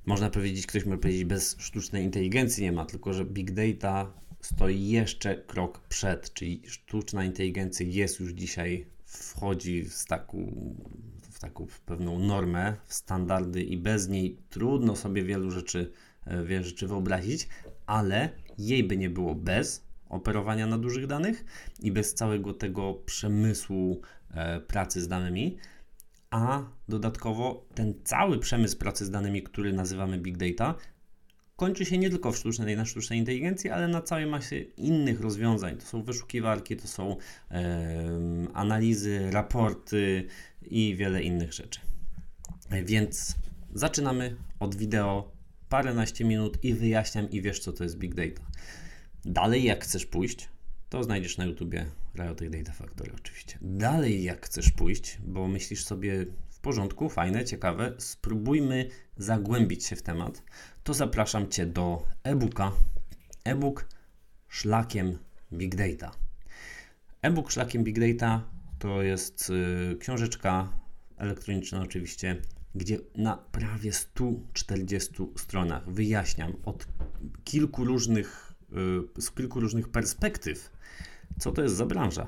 Można 0.07 0.31
powiedzieć, 0.31 0.67
ktoś 0.67 0.85
może 0.85 0.99
powiedzieć, 0.99 1.25
bez 1.25 1.57
sztucznej 1.59 2.05
inteligencji 2.05 2.63
nie 2.63 2.73
ma, 2.73 2.87
tylko 2.87 3.13
że 3.13 3.25
big 3.25 3.51
data 3.53 4.13
stoi 4.41 4.89
jeszcze 4.89 5.37
krok 5.37 5.81
przed, 5.89 6.35
czyli 6.35 6.63
sztuczna 6.67 7.25
inteligencja 7.25 7.87
jest 7.87 8.21
już 8.21 8.33
dzisiaj, 8.33 8.87
wchodzi 9.05 9.83
w 9.85 10.07
taką, 10.07 10.53
w 11.31 11.39
taką 11.39 11.67
pewną 11.87 12.19
normę, 12.19 12.77
w 12.85 12.95
standardy 12.95 13.63
i 13.63 13.77
bez 13.77 14.09
niej 14.09 14.39
trudno 14.51 14.97
sobie 14.97 15.25
wielu 15.25 15.51
rzeczy, 15.51 15.93
e, 16.25 16.45
wiele 16.45 16.65
rzeczy 16.65 16.89
wyobrazić, 16.89 17.49
ale 17.87 18.31
jej 18.67 18.85
by 18.85 18.97
nie 18.97 19.11
było 19.11 19.35
bez 19.35 19.85
operowania 20.09 20.67
na 20.67 20.79
dużych 20.79 21.07
danych 21.07 21.45
i 21.81 21.93
bez 21.93 22.15
całego 22.15 22.55
tego 22.55 22.95
przemysłu 22.95 24.01
e, 24.31 24.61
pracy 24.61 25.01
z 25.01 25.09
danymi, 25.09 25.59
a 26.31 26.63
dodatkowo 26.89 27.67
ten 27.75 27.95
cały 28.05 28.39
przemysł 28.39 28.79
pracy 28.79 29.05
z 29.05 29.11
danymi, 29.11 29.43
który 29.43 29.73
nazywamy 29.73 30.19
big 30.19 30.37
data, 30.37 30.75
kończy 31.57 31.85
się 31.85 31.99
nie 31.99 32.11
tylko 32.11 32.33
w 32.33 32.37
sztucznej, 32.37 32.77
na 32.77 32.85
sztucznej 32.85 33.19
inteligencji, 33.19 33.71
ale 33.71 33.89
na 33.89 34.03
całej 34.03 34.27
masie 34.27 34.57
innych 34.61 35.21
rozwiązań. 35.21 35.77
To 35.77 35.87
są 35.87 36.03
wyszukiwarki, 36.03 36.77
to 36.77 36.89
są 36.89 37.17
e, 37.51 37.67
analizy, 38.55 39.31
raporty 39.31 40.27
i 40.63 40.97
wiele 40.97 41.23
innych 41.23 41.53
rzeczy. 41.53 41.81
Więc 42.85 43.35
zaczynamy 43.75 44.37
od 44.61 44.75
wideo 44.75 45.40
paręnaście 45.71 46.25
minut 46.25 46.65
i 46.65 46.75
wyjaśniam 46.75 47.31
i 47.31 47.43
wiesz, 47.43 47.61
co 47.61 47.73
to 47.73 47.85
jest 47.85 47.99
Big 47.99 48.15
Data. 48.15 48.51
Dalej, 49.25 49.65
jak 49.65 49.85
chcesz 49.85 50.07
pójść, 50.07 50.49
to 50.89 51.05
znajdziesz 51.05 51.39
na 51.39 51.45
YouTubie 51.45 51.87
Riotic 52.15 52.51
Data 52.51 52.73
Factory 52.73 53.13
oczywiście. 53.15 53.59
Dalej, 53.63 54.23
jak 54.23 54.47
chcesz 54.47 54.71
pójść, 54.71 55.19
bo 55.23 55.49
myślisz 55.49 55.85
sobie 55.85 56.27
w 56.51 56.61
porządku, 56.61 57.09
fajne, 57.09 57.45
ciekawe, 57.45 57.95
spróbujmy 57.99 58.89
zagłębić 59.17 59.85
się 59.85 59.97
w 59.97 60.03
temat, 60.03 60.43
to 60.85 60.95
zapraszam 60.95 61.49
Cię 61.49 61.67
do 61.67 62.07
e-booka. 62.23 62.73
E-book 63.45 63.89
szlakiem 64.49 65.19
Big 65.53 65.75
Data. 65.75 66.11
E-book 67.23 67.51
szlakiem 67.51 67.85
Big 67.85 67.99
Data 68.01 68.51
to 68.79 69.03
jest 69.03 69.51
y, 69.51 69.97
książeczka 69.99 70.73
elektroniczna 71.17 71.83
oczywiście, 71.83 72.37
gdzie 72.75 72.99
na 73.17 73.37
prawie 73.37 73.93
140 73.93 75.15
stronach 75.37 75.91
wyjaśniam 75.91 76.53
od 76.65 76.87
kilku 77.45 77.85
różnych, 77.85 78.53
y, 79.17 79.23
z 79.23 79.31
kilku 79.31 79.61
różnych 79.61 79.89
perspektyw, 79.89 80.71
co 81.39 81.53
to 81.53 81.63
jest 81.63 81.77
za 81.77 81.87
branża. 81.87 82.27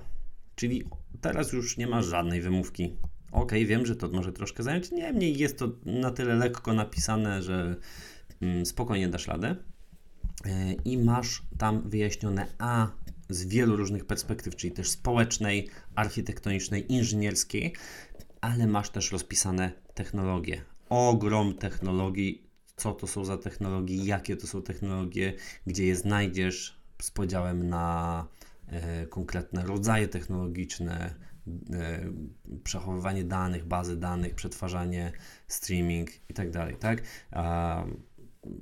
Czyli 0.56 0.84
teraz 1.20 1.52
już 1.52 1.76
nie 1.76 1.86
ma 1.86 2.02
żadnej 2.02 2.40
wymówki. 2.40 2.96
Ok, 3.32 3.52
wiem, 3.52 3.86
że 3.86 3.96
to 3.96 4.08
może 4.08 4.32
troszkę 4.32 4.62
zająć. 4.62 4.90
Niemniej 4.90 5.38
jest 5.38 5.58
to 5.58 5.70
na 5.84 6.10
tyle 6.10 6.34
lekko 6.34 6.72
napisane, 6.72 7.42
że 7.42 7.76
mm, 8.40 8.66
spokojnie 8.66 9.08
dasz 9.08 9.26
radę. 9.26 9.56
E, 10.44 10.72
I 10.72 10.98
masz 10.98 11.42
tam 11.58 11.90
wyjaśnione 11.90 12.46
A 12.58 12.88
z 13.28 13.44
wielu 13.44 13.76
różnych 13.76 14.04
perspektyw, 14.04 14.56
czyli 14.56 14.72
też 14.72 14.90
społecznej, 14.90 15.68
architektonicznej, 15.94 16.92
inżynierskiej, 16.92 17.74
ale 18.42 18.66
masz 18.66 18.90
też 18.90 19.12
rozpisane 19.12 19.72
technologie. 19.94 20.62
Ogrom 20.88 21.54
technologii, 21.54 22.50
co 22.76 22.92
to 22.92 23.06
są 23.06 23.24
za 23.24 23.38
technologie, 23.38 23.96
jakie 23.96 24.36
to 24.36 24.46
są 24.46 24.62
technologie, 24.62 25.34
gdzie 25.66 25.86
je 25.86 25.96
znajdziesz 25.96 26.82
z 27.02 27.10
podziałem 27.10 27.68
na 27.68 28.26
e, 28.66 29.06
konkretne 29.06 29.62
rodzaje 29.62 30.08
technologiczne, 30.08 31.14
e, 31.72 32.12
przechowywanie 32.64 33.24
danych, 33.24 33.64
bazy 33.64 33.96
danych, 33.96 34.34
przetwarzanie, 34.34 35.12
streaming 35.48 36.10
itd. 36.28 36.72
Tak? 36.80 37.02
A, 37.30 37.84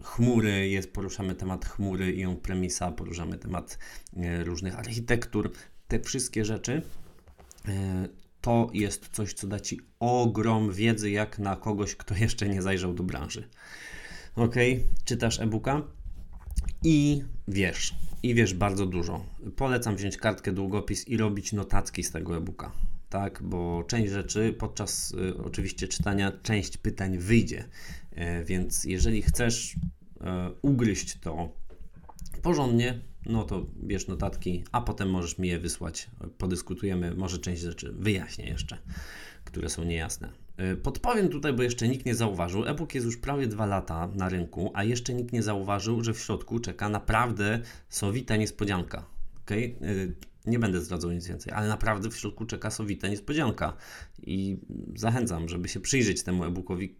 chmury, 0.02 0.68
jest, 0.68 0.92
poruszamy 0.92 1.34
temat 1.34 1.64
chmury 1.64 2.12
i 2.12 2.24
on 2.24 2.36
premisa, 2.36 2.92
poruszamy 2.92 3.38
temat 3.38 3.78
e, 4.16 4.44
różnych 4.44 4.78
architektur. 4.78 5.52
Te 5.88 6.00
wszystkie 6.00 6.44
rzeczy 6.44 6.82
e, 7.68 8.08
to 8.40 8.70
jest 8.72 9.08
coś, 9.08 9.32
co 9.32 9.46
da 9.46 9.60
Ci 9.60 9.80
ogrom 10.00 10.72
wiedzy, 10.72 11.10
jak 11.10 11.38
na 11.38 11.56
kogoś, 11.56 11.96
kto 11.96 12.14
jeszcze 12.14 12.48
nie 12.48 12.62
zajrzał 12.62 12.94
do 12.94 13.02
branży. 13.02 13.48
Ok, 14.36 14.54
czytasz 15.04 15.40
e-booka 15.40 15.82
i 16.84 17.24
wiesz, 17.48 17.94
i 18.22 18.34
wiesz 18.34 18.54
bardzo 18.54 18.86
dużo. 18.86 19.24
Polecam 19.56 19.96
wziąć 19.96 20.16
kartkę, 20.16 20.52
długopis 20.52 21.08
i 21.08 21.16
robić 21.16 21.52
notatki 21.52 22.02
z 22.04 22.10
tego 22.10 22.36
e-booka. 22.36 22.72
Tak, 23.08 23.42
bo 23.42 23.84
część 23.88 24.12
rzeczy 24.12 24.54
podczas 24.58 25.14
y, 25.14 25.36
oczywiście 25.44 25.88
czytania, 25.88 26.32
część 26.42 26.76
pytań 26.76 27.18
wyjdzie. 27.18 27.64
E, 28.10 28.44
więc 28.44 28.84
jeżeli 28.84 29.22
chcesz 29.22 29.76
e, 30.20 30.50
ugryźć 30.62 31.18
to 31.20 31.52
porządnie, 32.42 33.00
no 33.26 33.44
to 33.44 33.66
bierz 33.82 34.06
notatki, 34.06 34.64
a 34.72 34.80
potem 34.80 35.10
możesz 35.10 35.38
mi 35.38 35.48
je 35.48 35.58
wysłać. 35.58 36.10
Podyskutujemy, 36.38 37.14
może 37.14 37.38
część 37.38 37.62
rzeczy 37.62 37.92
wyjaśnię 37.92 38.44
jeszcze, 38.44 38.78
które 39.44 39.68
są 39.68 39.84
niejasne. 39.84 40.32
E, 40.56 40.76
podpowiem 40.76 41.28
tutaj, 41.28 41.52
bo 41.52 41.62
jeszcze 41.62 41.88
nikt 41.88 42.06
nie 42.06 42.14
zauważył. 42.14 42.64
E-book 42.64 42.94
jest 42.94 43.04
już 43.04 43.16
prawie 43.16 43.46
dwa 43.46 43.66
lata 43.66 44.08
na 44.14 44.28
rynku, 44.28 44.70
a 44.74 44.84
jeszcze 44.84 45.14
nikt 45.14 45.32
nie 45.32 45.42
zauważył, 45.42 46.04
że 46.04 46.14
w 46.14 46.20
środku 46.20 46.58
czeka 46.58 46.88
naprawdę 46.88 47.60
sowita 47.88 48.36
niespodzianka. 48.36 49.04
Okay? 49.44 49.74
Nie 50.46 50.58
będę 50.58 50.80
zdradzał 50.80 51.12
nic 51.12 51.26
więcej, 51.26 51.52
ale 51.52 51.68
naprawdę 51.68 52.10
w 52.10 52.16
środku 52.16 52.46
czeka 52.46 52.70
sowita 52.70 53.08
niespodzianka. 53.08 53.76
I 54.22 54.58
zachęcam, 54.96 55.48
żeby 55.48 55.68
się 55.68 55.80
przyjrzeć 55.80 56.22
temu 56.22 56.44
e-bookowi 56.44 56.96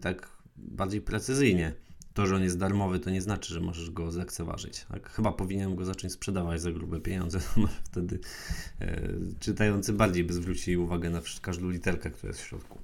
tak 0.00 0.28
bardziej 0.56 1.00
precyzyjnie. 1.00 1.74
To, 2.20 2.26
że 2.26 2.36
on 2.36 2.42
jest 2.42 2.58
darmowy, 2.58 2.98
to 2.98 3.10
nie 3.10 3.22
znaczy, 3.22 3.54
że 3.54 3.60
możesz 3.60 3.90
go 3.90 4.10
zlekceważyć. 4.10 4.84
Tak? 4.84 5.10
Chyba 5.10 5.32
powinienem 5.32 5.76
go 5.76 5.84
zacząć 5.84 6.12
sprzedawać 6.12 6.60
za 6.60 6.72
grube 6.72 7.00
pieniądze. 7.00 7.40
Wtedy 7.90 8.18
e, 8.80 9.08
czytający 9.38 9.92
bardziej 9.92 10.24
by 10.24 10.32
zwrócili 10.32 10.76
uwagę 10.76 11.10
na 11.10 11.20
każdą 11.42 11.70
literkę, 11.70 12.10
która 12.10 12.28
jest 12.28 12.40
w 12.40 12.46
środku. 12.46 12.78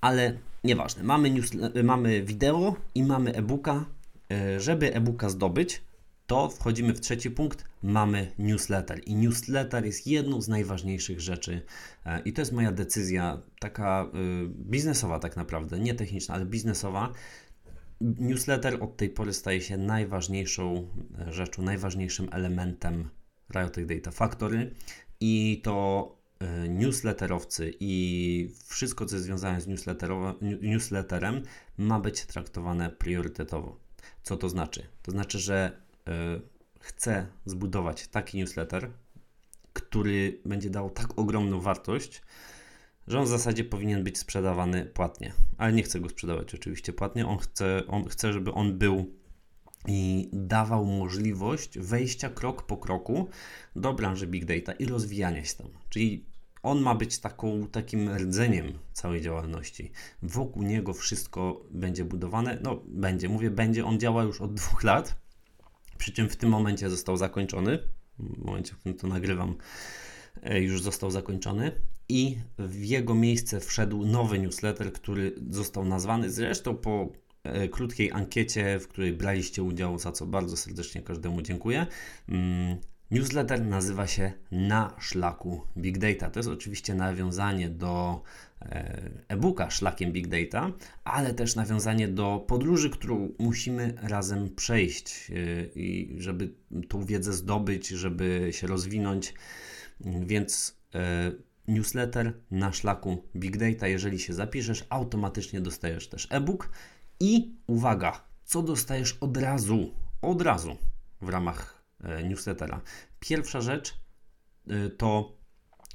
Ale 0.00 0.38
nieważne. 0.64 1.02
Mamy, 1.02 1.30
news, 1.30 1.50
mamy 1.84 2.22
wideo 2.22 2.76
i 2.94 3.02
mamy 3.02 3.34
e-booka. 3.34 3.84
E, 4.32 4.60
żeby 4.60 4.94
e-booka 4.94 5.28
zdobyć, 5.28 5.82
to 6.26 6.48
wchodzimy 6.48 6.94
w 6.94 7.00
trzeci 7.00 7.30
punkt. 7.30 7.64
Mamy 7.82 8.32
newsletter. 8.38 9.00
I 9.06 9.14
newsletter 9.14 9.84
jest 9.84 10.06
jedną 10.06 10.40
z 10.40 10.48
najważniejszych 10.48 11.20
rzeczy. 11.20 11.62
E, 12.06 12.20
I 12.20 12.32
to 12.32 12.40
jest 12.40 12.52
moja 12.52 12.72
decyzja, 12.72 13.42
taka 13.60 14.06
y, 14.14 14.48
biznesowa, 14.48 15.18
tak 15.18 15.36
naprawdę, 15.36 15.78
nie 15.78 15.94
techniczna, 15.94 16.34
ale 16.34 16.46
biznesowa 16.46 17.12
newsletter 18.00 18.82
od 18.82 18.96
tej 18.96 19.10
pory 19.10 19.32
staje 19.32 19.60
się 19.60 19.76
najważniejszą 19.76 20.88
e, 21.18 21.32
rzeczą, 21.32 21.62
najważniejszym 21.62 22.28
elementem 22.32 23.10
Riotic 23.54 23.88
Data 23.88 24.10
Factory 24.10 24.74
i 25.20 25.60
to 25.64 26.16
e, 26.38 26.68
newsletterowcy 26.68 27.74
i 27.80 28.54
wszystko, 28.66 29.06
co 29.06 29.16
jest 29.16 29.26
związane 29.26 29.60
z 29.60 29.66
newsletterem, 30.62 31.42
ma 31.78 32.00
być 32.00 32.26
traktowane 32.26 32.90
priorytetowo. 32.90 33.76
Co 34.22 34.36
to 34.36 34.48
znaczy? 34.48 34.86
To 35.02 35.10
znaczy, 35.10 35.38
że 35.38 35.72
e, 36.08 36.40
chcę 36.80 37.26
zbudować 37.46 38.08
taki 38.08 38.38
newsletter, 38.38 38.90
który 39.72 40.40
będzie 40.44 40.70
dał 40.70 40.90
tak 40.90 41.18
ogromną 41.18 41.60
wartość, 41.60 42.22
że 43.10 43.18
on 43.18 43.24
w 43.24 43.28
zasadzie 43.28 43.64
powinien 43.64 44.04
być 44.04 44.18
sprzedawany 44.18 44.86
płatnie. 44.86 45.32
Ale 45.58 45.72
nie 45.72 45.82
chcę 45.82 46.00
go 46.00 46.08
sprzedawać 46.08 46.54
oczywiście 46.54 46.92
płatnie. 46.92 47.26
On 47.26 47.38
chce, 47.38 47.82
on 47.86 48.04
chce 48.04 48.32
żeby 48.32 48.52
on 48.52 48.78
był 48.78 49.14
i 49.86 50.28
dawał 50.32 50.84
możliwość 50.84 51.78
wejścia 51.78 52.30
krok 52.30 52.66
po 52.66 52.76
kroku 52.76 53.28
do 53.76 53.92
branży 53.92 54.26
big 54.26 54.44
data 54.44 54.72
i 54.72 54.86
rozwijania 54.86 55.44
się 55.44 55.54
tam. 55.54 55.68
Czyli 55.88 56.26
on 56.62 56.80
ma 56.80 56.94
być 56.94 57.18
taką, 57.18 57.66
takim 57.66 58.16
rdzeniem 58.16 58.78
całej 58.92 59.20
działalności. 59.20 59.92
Wokół 60.22 60.62
niego 60.62 60.94
wszystko 60.94 61.64
będzie 61.70 62.04
budowane. 62.04 62.58
No, 62.62 62.82
będzie, 62.86 63.28
mówię, 63.28 63.50
będzie. 63.50 63.84
On 63.86 64.00
działa 64.00 64.22
już 64.22 64.40
od 64.40 64.54
dwóch 64.54 64.84
lat, 64.84 65.16
przy 65.98 66.12
czym 66.12 66.28
w 66.28 66.36
tym 66.36 66.50
momencie 66.50 66.90
został 66.90 67.16
zakończony. 67.16 67.78
W 68.18 68.44
momencie, 68.44 68.74
w 68.74 68.78
którym 68.78 68.98
to 68.98 69.06
nagrywam, 69.06 69.56
e, 70.42 70.60
już 70.60 70.82
został 70.82 71.10
zakończony. 71.10 71.72
I 72.10 72.38
w 72.58 72.84
jego 72.84 73.14
miejsce 73.14 73.60
wszedł 73.60 74.06
nowy 74.06 74.38
newsletter, 74.38 74.92
który 74.92 75.34
został 75.50 75.84
nazwany 75.84 76.30
zresztą 76.30 76.76
po 76.76 77.08
E, 77.44 77.68
krótkiej 77.68 78.12
ankiecie, 78.12 78.78
w 78.78 78.88
której 78.88 79.12
braliście 79.12 79.62
udział, 79.62 79.98
za 79.98 80.12
co 80.12 80.26
bardzo 80.26 80.56
serdecznie 80.56 81.02
każdemu 81.02 81.42
dziękuję. 81.42 81.86
Mm, 82.28 82.76
newsletter 83.10 83.66
nazywa 83.66 84.06
się 84.06 84.32
Na 84.50 84.96
szlaku 84.98 85.60
Big 85.76 85.98
Data. 85.98 86.30
To 86.30 86.38
jest 86.38 86.48
oczywiście 86.48 86.94
nawiązanie 86.94 87.68
do 87.68 88.22
e, 88.62 89.10
e-booka 89.28 89.70
Szlakiem 89.70 90.12
Big 90.12 90.28
Data, 90.28 90.72
ale 91.04 91.34
też 91.34 91.56
nawiązanie 91.56 92.08
do 92.08 92.44
podróży, 92.46 92.90
którą 92.90 93.28
musimy 93.38 93.94
razem 94.02 94.54
przejść 94.54 95.30
e, 95.30 95.34
i 95.64 96.16
żeby 96.18 96.54
tą 96.88 97.04
wiedzę 97.04 97.32
zdobyć, 97.32 97.88
żeby 97.88 98.48
się 98.50 98.66
rozwinąć. 98.66 99.34
Więc 100.04 100.80
newsletter 101.68 102.32
na 102.50 102.72
szlaku 102.72 103.24
Big 103.36 103.56
Data, 103.56 103.88
jeżeli 103.88 104.18
się 104.18 104.34
zapiszesz, 104.34 104.84
automatycznie 104.88 105.60
dostajesz 105.60 106.08
też 106.08 106.26
e-book 106.30 106.70
i 107.20 107.54
uwaga, 107.66 108.24
co 108.44 108.62
dostajesz 108.62 109.16
od 109.20 109.36
razu, 109.36 109.94
od 110.22 110.42
razu 110.42 110.76
w 111.20 111.28
ramach 111.28 111.82
e, 112.04 112.24
newslettera. 112.24 112.80
Pierwsza 113.20 113.60
rzecz 113.60 114.00
e, 114.68 114.90
to 114.90 115.36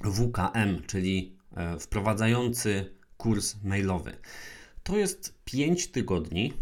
WKM, 0.04 0.82
czyli 0.86 1.38
e, 1.56 1.78
wprowadzający 1.78 2.94
kurs 3.16 3.56
mailowy. 3.64 4.16
To 4.82 4.96
jest 4.96 5.34
5 5.44 5.86
tygodni 5.90 6.52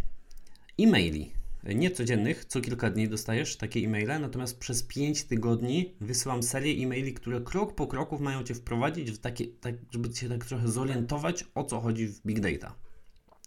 e-maili. 0.79 1.34
Nie 1.75 1.91
codziennych, 1.91 2.45
co 2.45 2.61
kilka 2.61 2.91
dni 2.91 3.09
dostajesz 3.09 3.57
takie 3.57 3.81
e-maile, 3.81 4.21
natomiast 4.21 4.59
przez 4.59 4.83
5 4.83 5.25
tygodni 5.25 5.95
wysyłam 6.01 6.43
serię 6.43 6.85
e-maili, 6.85 7.15
które 7.15 7.41
krok 7.41 7.75
po 7.75 7.87
kroku 7.87 8.19
mają 8.19 8.43
Cię 8.43 8.55
wprowadzić 8.55 9.11
w 9.11 9.19
takie, 9.19 9.47
tak, 9.47 9.75
żeby 9.91 10.11
Cię 10.11 10.29
tak 10.29 10.45
trochę 10.45 10.69
zorientować, 10.69 11.45
o 11.55 11.65
co 11.65 11.81
chodzi 11.81 12.07
w 12.07 12.23
Big 12.23 12.41
Data 12.41 12.75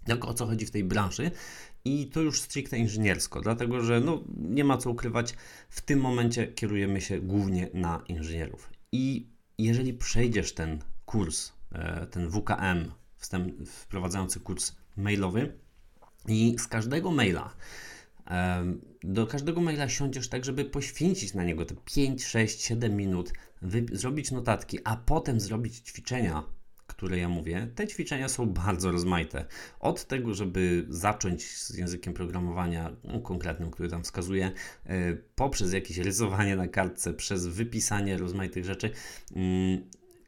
jak 0.07 0.25
o 0.25 0.33
co 0.33 0.45
chodzi 0.45 0.65
w 0.65 0.71
tej 0.71 0.83
branży 0.83 1.31
i 1.85 2.07
to 2.07 2.21
już 2.21 2.41
stricte 2.41 2.77
inżyniersko, 2.77 3.41
dlatego 3.41 3.83
że 3.83 3.99
no, 3.99 4.23
nie 4.37 4.63
ma 4.63 4.77
co 4.77 4.89
ukrywać, 4.89 5.33
w 5.69 5.81
tym 5.81 5.99
momencie 5.99 6.47
kierujemy 6.47 7.01
się 7.01 7.19
głównie 7.21 7.69
na 7.73 8.03
inżynierów. 8.07 8.69
I 8.91 9.29
jeżeli 9.57 9.93
przejdziesz 9.93 10.53
ten 10.53 10.79
kurs, 11.05 11.51
e, 11.71 12.07
ten 12.07 12.29
WKM, 12.29 12.91
wstęp, 13.17 13.67
wprowadzający 13.67 14.39
kurs 14.39 14.75
mailowy 14.97 15.53
i 16.27 16.55
z 16.59 16.67
każdego 16.67 17.11
maila 17.11 17.53
do 19.03 19.27
każdego 19.27 19.61
maila 19.61 19.89
siądziesz 19.89 20.29
tak, 20.29 20.45
żeby 20.45 20.65
poświęcić 20.65 21.33
na 21.33 21.43
niego 21.43 21.65
te 21.65 21.75
5, 21.85 22.25
6, 22.25 22.61
7 22.61 22.95
minut, 22.95 23.33
zrobić 23.91 24.31
notatki, 24.31 24.79
a 24.83 24.95
potem 24.95 25.39
zrobić 25.39 25.75
ćwiczenia 25.75 26.43
które 26.87 27.17
ja 27.17 27.29
mówię, 27.29 27.67
te 27.75 27.87
ćwiczenia 27.87 28.29
są 28.29 28.45
bardzo 28.65 28.91
rozmaite. 28.91 29.45
Od 29.79 30.05
tego, 30.05 30.33
żeby 30.33 30.85
zacząć 30.89 31.57
z 31.57 31.77
językiem 31.77 32.13
programowania 32.13 32.95
no, 33.03 33.19
konkretnym, 33.19 33.71
który 33.71 33.89
tam 33.89 34.03
wskazuje, 34.03 34.51
poprzez 35.35 35.73
jakieś 35.73 35.97
rysowanie 35.97 36.55
na 36.55 36.67
kartce, 36.67 37.13
przez 37.13 37.47
wypisanie 37.47 38.17
rozmaitych 38.17 38.65
rzeczy. 38.65 38.91
Mm, 39.35 39.81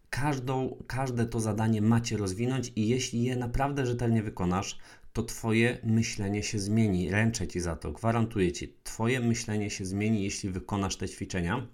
każdą, 0.10 0.84
każde 0.88 1.26
to 1.26 1.39
zadanie 1.39 1.82
macie 1.82 2.17
rozwinąć 2.17 2.71
i 2.76 2.88
jeśli 2.88 3.24
je 3.24 3.36
naprawdę 3.36 3.86
rzetelnie 3.86 4.24
wykonasz, 4.24 4.80
to 5.19 5.23
Twoje 5.23 5.77
myślenie 5.84 6.43
się 6.43 6.60
zmieni. 6.60 7.12
Ręczę 7.12 7.47
Ci 7.47 7.60
za 7.60 7.75
to, 7.75 7.91
gwarantuję 7.91 8.51
Ci. 8.51 8.73
Twoje 8.84 9.19
myślenie 9.19 9.69
się 9.69 9.86
zmieni, 9.86 10.23
jeśli 10.23 10.49
wykonasz 10.49 10.95
te 10.95 11.10
ćwiczenia 11.10 11.67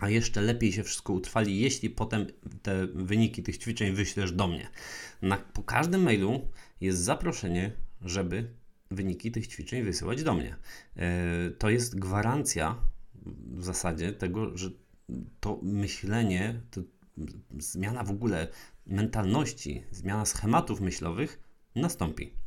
a 0.00 0.08
jeszcze 0.10 0.40
lepiej 0.40 0.72
się 0.72 0.82
wszystko 0.82 1.12
utrwali, 1.12 1.60
jeśli 1.60 1.90
potem 1.90 2.26
te 2.62 2.86
wyniki 2.86 3.42
tych 3.42 3.58
ćwiczeń 3.58 3.94
wyślesz 3.94 4.32
do 4.32 4.48
mnie. 4.48 4.68
Na, 5.22 5.36
po 5.36 5.62
każdym 5.62 6.02
mailu 6.02 6.48
jest 6.80 6.98
zaproszenie, 6.98 7.72
żeby 8.00 8.50
wyniki 8.90 9.32
tych 9.32 9.46
ćwiczeń 9.46 9.82
wysyłać 9.82 10.22
do 10.22 10.34
mnie. 10.34 10.56
E, 10.96 11.50
to 11.50 11.70
jest 11.70 11.98
gwarancja 11.98 12.76
w 13.56 13.64
zasadzie 13.64 14.12
tego, 14.12 14.56
że 14.58 14.70
to 15.40 15.60
myślenie, 15.62 16.60
to 16.70 16.80
zmiana 17.58 18.04
w 18.04 18.10
ogóle 18.10 18.48
mentalności, 18.86 19.82
zmiana 19.90 20.24
schematów 20.24 20.80
myślowych 20.80 21.40
nastąpi. 21.74 22.45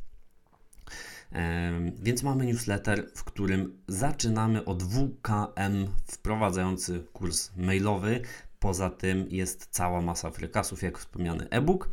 Więc 2.02 2.22
mamy 2.22 2.46
newsletter, 2.46 3.10
w 3.14 3.24
którym 3.24 3.78
zaczynamy 3.88 4.64
od 4.64 4.82
WKM 4.82 5.86
wprowadzający 6.06 7.04
kurs 7.12 7.50
mailowy. 7.56 8.20
Poza 8.58 8.90
tym 8.90 9.26
jest 9.30 9.68
cała 9.70 10.00
masa 10.00 10.30
frykasów, 10.30 10.82
jak 10.82 10.98
wspomniany 10.98 11.48
e-book, 11.50 11.88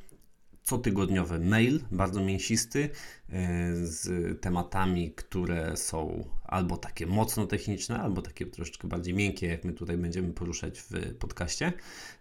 cotygodniowy 0.68 1.40
mail, 1.40 1.80
bardzo 1.92 2.22
mięsisty, 2.22 2.90
e, 3.30 3.76
z 3.76 4.42
tematami, 4.42 5.12
które 5.12 5.78
są 5.78 6.30
albo 6.44 6.78
takie 6.78 7.06
mocno 7.06 7.48
techniczne, 7.48 8.00
albo 8.00 8.22
takie 8.22 8.46
troszeczkę 8.46 8.88
bardziej 8.88 9.14
miękkie, 9.14 9.48
jak 9.48 9.64
my 9.64 9.74
tutaj 9.74 9.98
będziemy 9.98 10.34
poruszać 10.34 10.80
w 10.80 11.16
podcaście, 11.20 11.74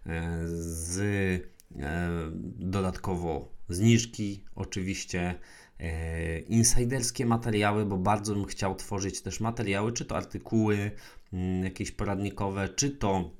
e, 0.05 0.41
z 0.47 0.99
e, 0.99 1.99
dodatkowo 2.59 3.51
zniżki 3.69 4.43
oczywiście, 4.55 5.35
insiderskie 6.47 7.25
materiały, 7.25 7.85
bo 7.85 7.97
bardzo 7.97 8.33
bym 8.33 8.45
chciał 8.45 8.75
tworzyć 8.75 9.21
też 9.21 9.39
materiały, 9.39 9.91
czy 9.91 10.05
to 10.05 10.17
artykuły 10.17 10.91
mm, 11.33 11.63
jakieś 11.63 11.91
poradnikowe, 11.91 12.69
czy 12.69 12.89
to 12.89 13.31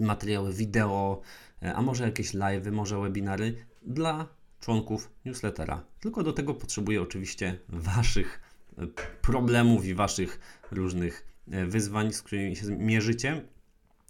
materiały 0.00 0.52
wideo, 0.52 1.20
e, 1.62 1.74
a 1.74 1.82
może 1.82 2.04
jakieś 2.04 2.34
live, 2.34 2.66
może 2.72 3.00
webinary 3.00 3.66
dla 3.82 4.28
członków 4.60 5.10
newslettera. 5.24 5.84
Tylko 6.00 6.22
do 6.22 6.32
tego 6.32 6.54
potrzebuję 6.54 7.02
oczywiście 7.02 7.58
Waszych 7.68 8.40
e, 8.78 8.86
problemów 9.22 9.84
i 9.84 9.94
Waszych 9.94 10.40
różnych 10.70 11.26
e, 11.50 11.66
wyzwań, 11.66 12.12
z 12.12 12.22
którymi 12.22 12.56
się 12.56 12.66
mierzycie. 12.66 13.42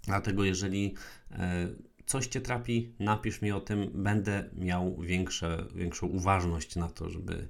Dlatego 0.03 0.43
jeżeli 0.43 0.95
coś 2.07 2.27
Cię 2.27 2.41
trapi, 2.41 2.95
napisz 2.99 3.41
mi 3.41 3.51
o 3.51 3.61
tym, 3.61 3.91
będę 3.93 4.49
miał 4.55 5.01
większe, 5.01 5.65
większą 5.75 6.07
uważność 6.07 6.75
na 6.75 6.89
to, 6.89 7.09
żeby 7.09 7.47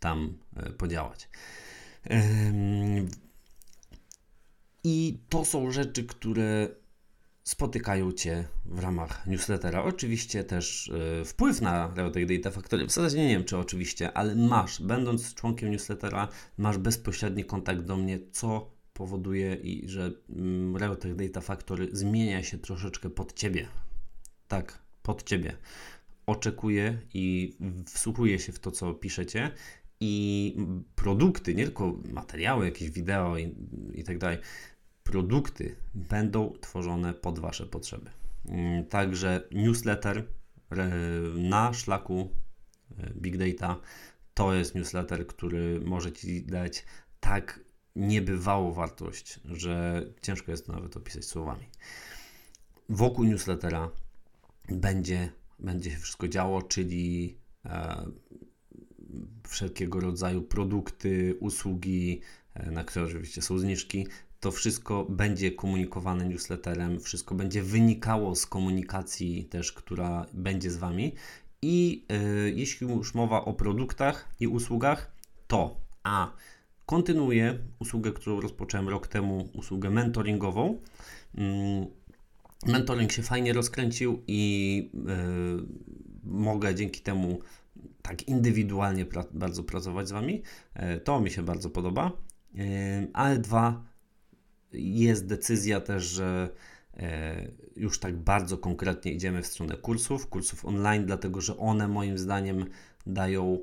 tam 0.00 0.38
e, 0.56 0.70
podziałać. 0.70 1.28
I 4.84 5.18
to 5.28 5.44
są 5.44 5.70
rzeczy, 5.70 6.04
które 6.04 6.68
spotykają 7.44 8.12
Cię 8.12 8.44
w 8.64 8.78
ramach 8.78 9.26
newslettera. 9.26 9.82
Oczywiście 9.84 10.44
też 10.44 10.90
e, 11.20 11.24
wpływ 11.24 11.60
na 11.60 11.94
Realtek 11.94 12.26
Data 12.26 12.50
Factory, 12.50 12.86
w 12.86 12.92
zasadzie 12.92 13.18
nie 13.18 13.28
wiem 13.28 13.44
czy 13.44 13.58
oczywiście, 13.58 14.12
ale 14.12 14.34
masz, 14.34 14.82
będąc 14.82 15.34
członkiem 15.34 15.70
newslettera, 15.70 16.28
masz 16.58 16.78
bezpośredni 16.78 17.44
kontakt 17.44 17.80
do 17.80 17.96
mnie, 17.96 18.18
co 18.32 18.70
powoduje, 18.92 19.54
i 19.54 19.88
że 19.88 20.10
mm, 20.30 21.16
Data 21.16 21.40
Factory 21.40 21.88
zmienia 21.92 22.42
się 22.42 22.58
troszeczkę 22.58 23.10
pod 23.10 23.32
Ciebie 23.32 23.68
tak, 24.52 24.78
pod 25.02 25.22
Ciebie. 25.22 25.56
Oczekuję 26.26 26.98
i 27.14 27.56
wsłuchuję 27.86 28.38
się 28.38 28.52
w 28.52 28.58
to, 28.58 28.70
co 28.70 28.94
piszecie 28.94 29.50
i 30.00 30.56
produkty, 30.94 31.54
nie 31.54 31.64
tylko 31.64 31.96
materiały, 32.12 32.64
jakieś 32.64 32.90
wideo 32.90 33.38
i, 33.38 33.54
i 33.94 34.04
tak 34.04 34.18
dalej, 34.18 34.38
produkty 35.04 35.76
będą 35.94 36.52
tworzone 36.60 37.14
pod 37.14 37.38
Wasze 37.38 37.66
potrzeby. 37.66 38.10
Mm, 38.48 38.86
także 38.86 39.48
newsletter 39.52 40.26
na 41.34 41.72
szlaku 41.72 42.30
e, 42.98 43.10
Big 43.14 43.36
Data 43.36 43.80
to 44.34 44.54
jest 44.54 44.74
newsletter, 44.74 45.26
który 45.26 45.80
może 45.80 46.12
Ci 46.12 46.42
dać 46.42 46.84
tak 47.20 47.60
niebywałą 47.96 48.72
wartość, 48.72 49.40
że 49.44 50.04
ciężko 50.22 50.50
jest 50.50 50.66
to 50.66 50.72
nawet 50.72 50.96
opisać 50.96 51.24
słowami. 51.24 51.66
Wokół 52.88 53.24
newslettera 53.24 53.90
będzie, 54.68 55.32
będzie 55.58 55.90
się 55.90 55.96
wszystko 55.98 56.28
działo, 56.28 56.62
czyli 56.62 57.36
e, 57.64 58.06
wszelkiego 59.48 60.00
rodzaju 60.00 60.42
produkty, 60.42 61.36
usługi, 61.40 62.20
e, 62.54 62.70
na 62.70 62.84
które 62.84 63.04
oczywiście 63.04 63.42
są 63.42 63.58
zniżki. 63.58 64.06
To 64.40 64.50
wszystko 64.50 65.04
będzie 65.04 65.52
komunikowane 65.52 66.28
newsletterem, 66.28 67.00
wszystko 67.00 67.34
będzie 67.34 67.62
wynikało 67.62 68.34
z 68.34 68.46
komunikacji 68.46 69.44
też, 69.44 69.72
która 69.72 70.26
będzie 70.32 70.70
z 70.70 70.76
Wami. 70.76 71.14
I 71.62 72.06
y, 72.12 72.52
jeśli 72.56 72.88
już 72.88 73.14
mowa 73.14 73.44
o 73.44 73.52
produktach 73.52 74.34
i 74.40 74.46
usługach, 74.46 75.12
to 75.46 75.80
a 76.02 76.32
kontynuuję 76.86 77.58
usługę, 77.78 78.12
którą 78.12 78.40
rozpocząłem 78.40 78.88
rok 78.88 79.06
temu, 79.06 79.48
usługę 79.54 79.90
mentoringową. 79.90 80.78
Mm, 81.34 81.86
mentoring 82.66 83.12
się 83.12 83.22
fajnie 83.22 83.52
rozkręcił 83.52 84.22
i 84.26 84.90
y, 84.94 86.22
mogę 86.24 86.74
dzięki 86.74 87.00
temu 87.00 87.38
tak 88.02 88.28
indywidualnie 88.28 89.06
pra 89.06 89.24
bardzo 89.32 89.62
pracować 89.62 90.08
z 90.08 90.12
Wami. 90.12 90.42
Y, 90.96 91.00
to 91.00 91.20
mi 91.20 91.30
się 91.30 91.42
bardzo 91.42 91.70
podoba. 91.70 92.12
ale 93.12 93.38
dwa, 93.38 93.84
jest 94.72 95.26
decyzja 95.26 95.80
też, 95.80 96.04
że 96.04 96.48
już 97.76 97.98
tak 97.98 98.16
bardzo 98.16 98.58
konkretnie 98.58 99.12
idziemy 99.12 99.42
w 99.42 99.46
stronę 99.46 99.76
kursów, 99.76 100.26
kursów 100.26 100.64
online, 100.64 101.06
dlatego 101.06 101.40
że 101.40 101.56
one 101.56 101.88
moim 101.88 102.18
zdaniem 102.18 102.66
dają 103.06 103.58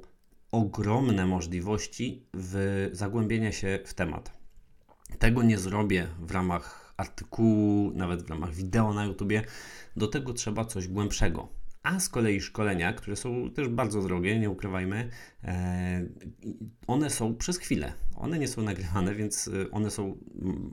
ogromne 0.52 1.26
możliwości 1.26 2.24
w 2.34 2.90
zagłębienia 2.94 3.52
się 3.52 3.80
w 3.86 3.94
temat. 3.94 4.32
Tego 5.20 5.44
nie 5.44 5.58
zrobię 5.58 6.08
w 6.20 6.32
ramach 6.32 6.89
artykułu, 7.00 7.92
nawet 7.96 8.24
w 8.24 8.30
ramach 8.30 8.54
wideo 8.54 8.94
na 8.94 9.06
YouTubie. 9.06 9.44
Do 9.96 10.08
tego 10.08 10.34
trzeba 10.34 10.66
coś 10.66 10.88
głębszego. 10.88 11.48
A 11.84 12.00
z 12.00 12.10
kolei 12.10 12.42
szkolenia, 12.42 12.94
które 12.94 13.16
są 13.16 13.52
też 13.52 13.68
bardzo 13.68 14.02
drogie, 14.02 14.40
nie 14.40 14.50
ukrywajmy, 14.50 15.10
e, 15.44 16.06
one 16.88 17.10
są 17.10 17.36
przez 17.36 17.58
chwilę. 17.58 17.94
One 18.16 18.40
nie 18.40 18.48
są 18.48 18.62
nagrywane, 18.62 19.16
więc 19.16 19.48
e, 19.48 19.72
one 19.72 19.92
są, 19.92 20.18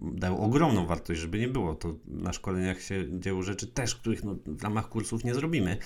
dają 0.02 0.38
ogromną 0.38 0.86
wartość, 0.86 1.20
żeby 1.20 1.38
nie 1.38 1.48
było. 1.48 1.74
To 1.74 1.94
na 2.06 2.32
szkoleniach 2.32 2.80
się 2.80 3.04
dzieją 3.20 3.42
rzeczy 3.42 3.66
też, 3.66 3.94
których 3.94 4.24
no, 4.24 4.36
w 4.46 4.62
ramach 4.62 4.88
kursów 4.88 5.24
nie 5.24 5.34
zrobimy 5.34 5.78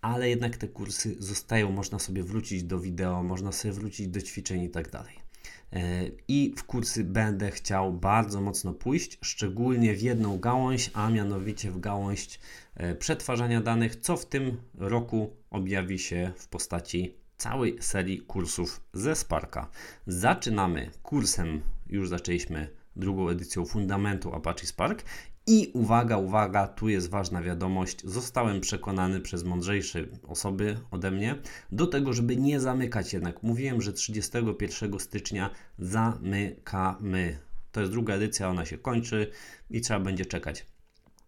ale 0.00 0.28
jednak 0.28 0.56
te 0.56 0.68
kursy 0.68 1.16
zostają, 1.18 1.72
można 1.72 1.98
sobie 1.98 2.22
wrócić 2.22 2.64
do 2.64 2.80
wideo, 2.80 3.22
można 3.22 3.52
sobie 3.52 3.72
wrócić 3.72 4.08
do 4.08 4.20
ćwiczeń 4.20 4.62
i 4.62 4.70
tak 4.70 4.90
dalej. 4.90 5.27
E, 5.72 6.10
I 6.28 6.54
w 6.56 6.64
kursy 6.64 7.04
będę 7.04 7.50
chciał 7.50 7.92
bardzo 7.92 8.40
mocno 8.40 8.72
pójść, 8.72 9.18
szczególnie 9.22 9.94
w 9.94 10.02
jedną 10.02 10.38
gałąź, 10.38 10.90
a 10.94 11.10
mianowicie 11.10 11.70
w 11.70 11.80
gałąź 11.80 12.38
e, 12.74 12.94
przetwarzania 12.94 13.60
danych, 13.60 13.96
co 13.96 14.16
w 14.16 14.26
tym 14.26 14.56
roku 14.74 15.36
objawi 15.50 15.98
się 15.98 16.32
w 16.36 16.48
postaci 16.48 17.14
całej 17.36 17.76
serii 17.80 18.20
kursów 18.20 18.80
ze 18.92 19.16
Sparka. 19.16 19.70
Zaczynamy 20.06 20.90
kursem, 21.02 21.60
już 21.86 22.08
zaczęliśmy 22.08 22.68
drugą 22.96 23.28
edycją 23.28 23.64
Fundamentu 23.64 24.34
Apache 24.34 24.66
Spark 24.66 25.04
i 25.48 25.70
uwaga, 25.74 26.16
uwaga, 26.16 26.66
tu 26.66 26.88
jest 26.88 27.10
ważna 27.10 27.42
wiadomość. 27.42 28.00
Zostałem 28.04 28.60
przekonany 28.60 29.20
przez 29.20 29.44
mądrzejsze 29.44 30.04
osoby 30.26 30.76
ode 30.90 31.10
mnie 31.10 31.34
do 31.72 31.86
tego, 31.86 32.12
żeby 32.12 32.36
nie 32.36 32.60
zamykać 32.60 33.12
jednak. 33.12 33.42
Mówiłem, 33.42 33.82
że 33.82 33.92
31 33.92 34.98
stycznia 34.98 35.50
zamykamy. 35.78 37.38
To 37.72 37.80
jest 37.80 37.92
druga 37.92 38.14
edycja, 38.14 38.48
ona 38.48 38.64
się 38.64 38.78
kończy 38.78 39.30
i 39.70 39.80
trzeba 39.80 40.00
będzie 40.00 40.26
czekać. 40.26 40.66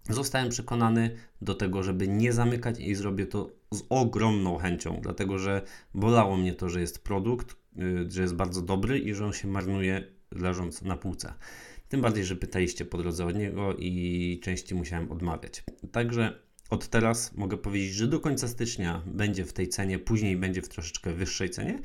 Zostałem 0.08 0.48
przekonany 0.48 1.16
do 1.42 1.54
tego, 1.54 1.82
żeby 1.82 2.08
nie 2.08 2.32
zamykać 2.32 2.80
i 2.80 2.94
zrobię 2.94 3.26
to 3.26 3.50
z 3.72 3.82
ogromną 3.88 4.58
chęcią, 4.58 4.98
dlatego 5.02 5.38
że 5.38 5.62
bolało 5.94 6.36
mnie 6.36 6.54
to, 6.54 6.68
że 6.68 6.80
jest 6.80 7.04
produkt, 7.04 7.56
y, 7.78 8.10
że 8.10 8.22
jest 8.22 8.34
bardzo 8.34 8.62
dobry 8.62 8.98
i 8.98 9.14
że 9.14 9.26
on 9.26 9.32
się 9.32 9.48
marnuje 9.48 10.04
leżąc 10.30 10.82
na 10.82 10.96
półce. 10.96 11.34
Tym 11.90 12.00
bardziej, 12.00 12.24
że 12.24 12.36
pytaliście 12.36 12.84
po 12.84 12.98
drodze 12.98 13.26
od 13.26 13.36
niego 13.36 13.74
i 13.78 14.40
częściej 14.42 14.78
musiałem 14.78 15.12
odmawiać. 15.12 15.64
Także 15.92 16.38
od 16.70 16.88
teraz 16.88 17.34
mogę 17.36 17.56
powiedzieć, 17.56 17.94
że 17.94 18.08
do 18.08 18.20
końca 18.20 18.48
stycznia 18.48 19.02
będzie 19.06 19.44
w 19.44 19.52
tej 19.52 19.68
cenie, 19.68 19.98
później 19.98 20.36
będzie 20.36 20.62
w 20.62 20.68
troszeczkę 20.68 21.12
wyższej 21.12 21.50
cenie, 21.50 21.78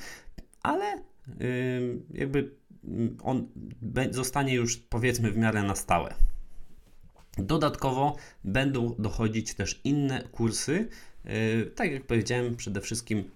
ale 0.64 0.86
yy, 1.40 2.02
jakby 2.14 2.52
on 3.24 3.48
zostanie 4.12 4.56
już 4.56 4.78
powiedzmy 4.78 5.32
w 5.32 5.38
miarę 5.38 5.64
na 5.64 5.76
stałe. 5.76 6.16
Dodatkowo 7.38 8.16
będą 8.44 8.96
dochodzić 9.00 9.54
też 9.54 9.82
inne 9.84 10.24
kursy. 10.32 10.88
Yy, 11.26 11.72
tak 11.76 11.92
jak 11.92 12.04
powiedziałem, 12.04 12.56
przede 12.56 12.82
wszystkim 12.82 13.30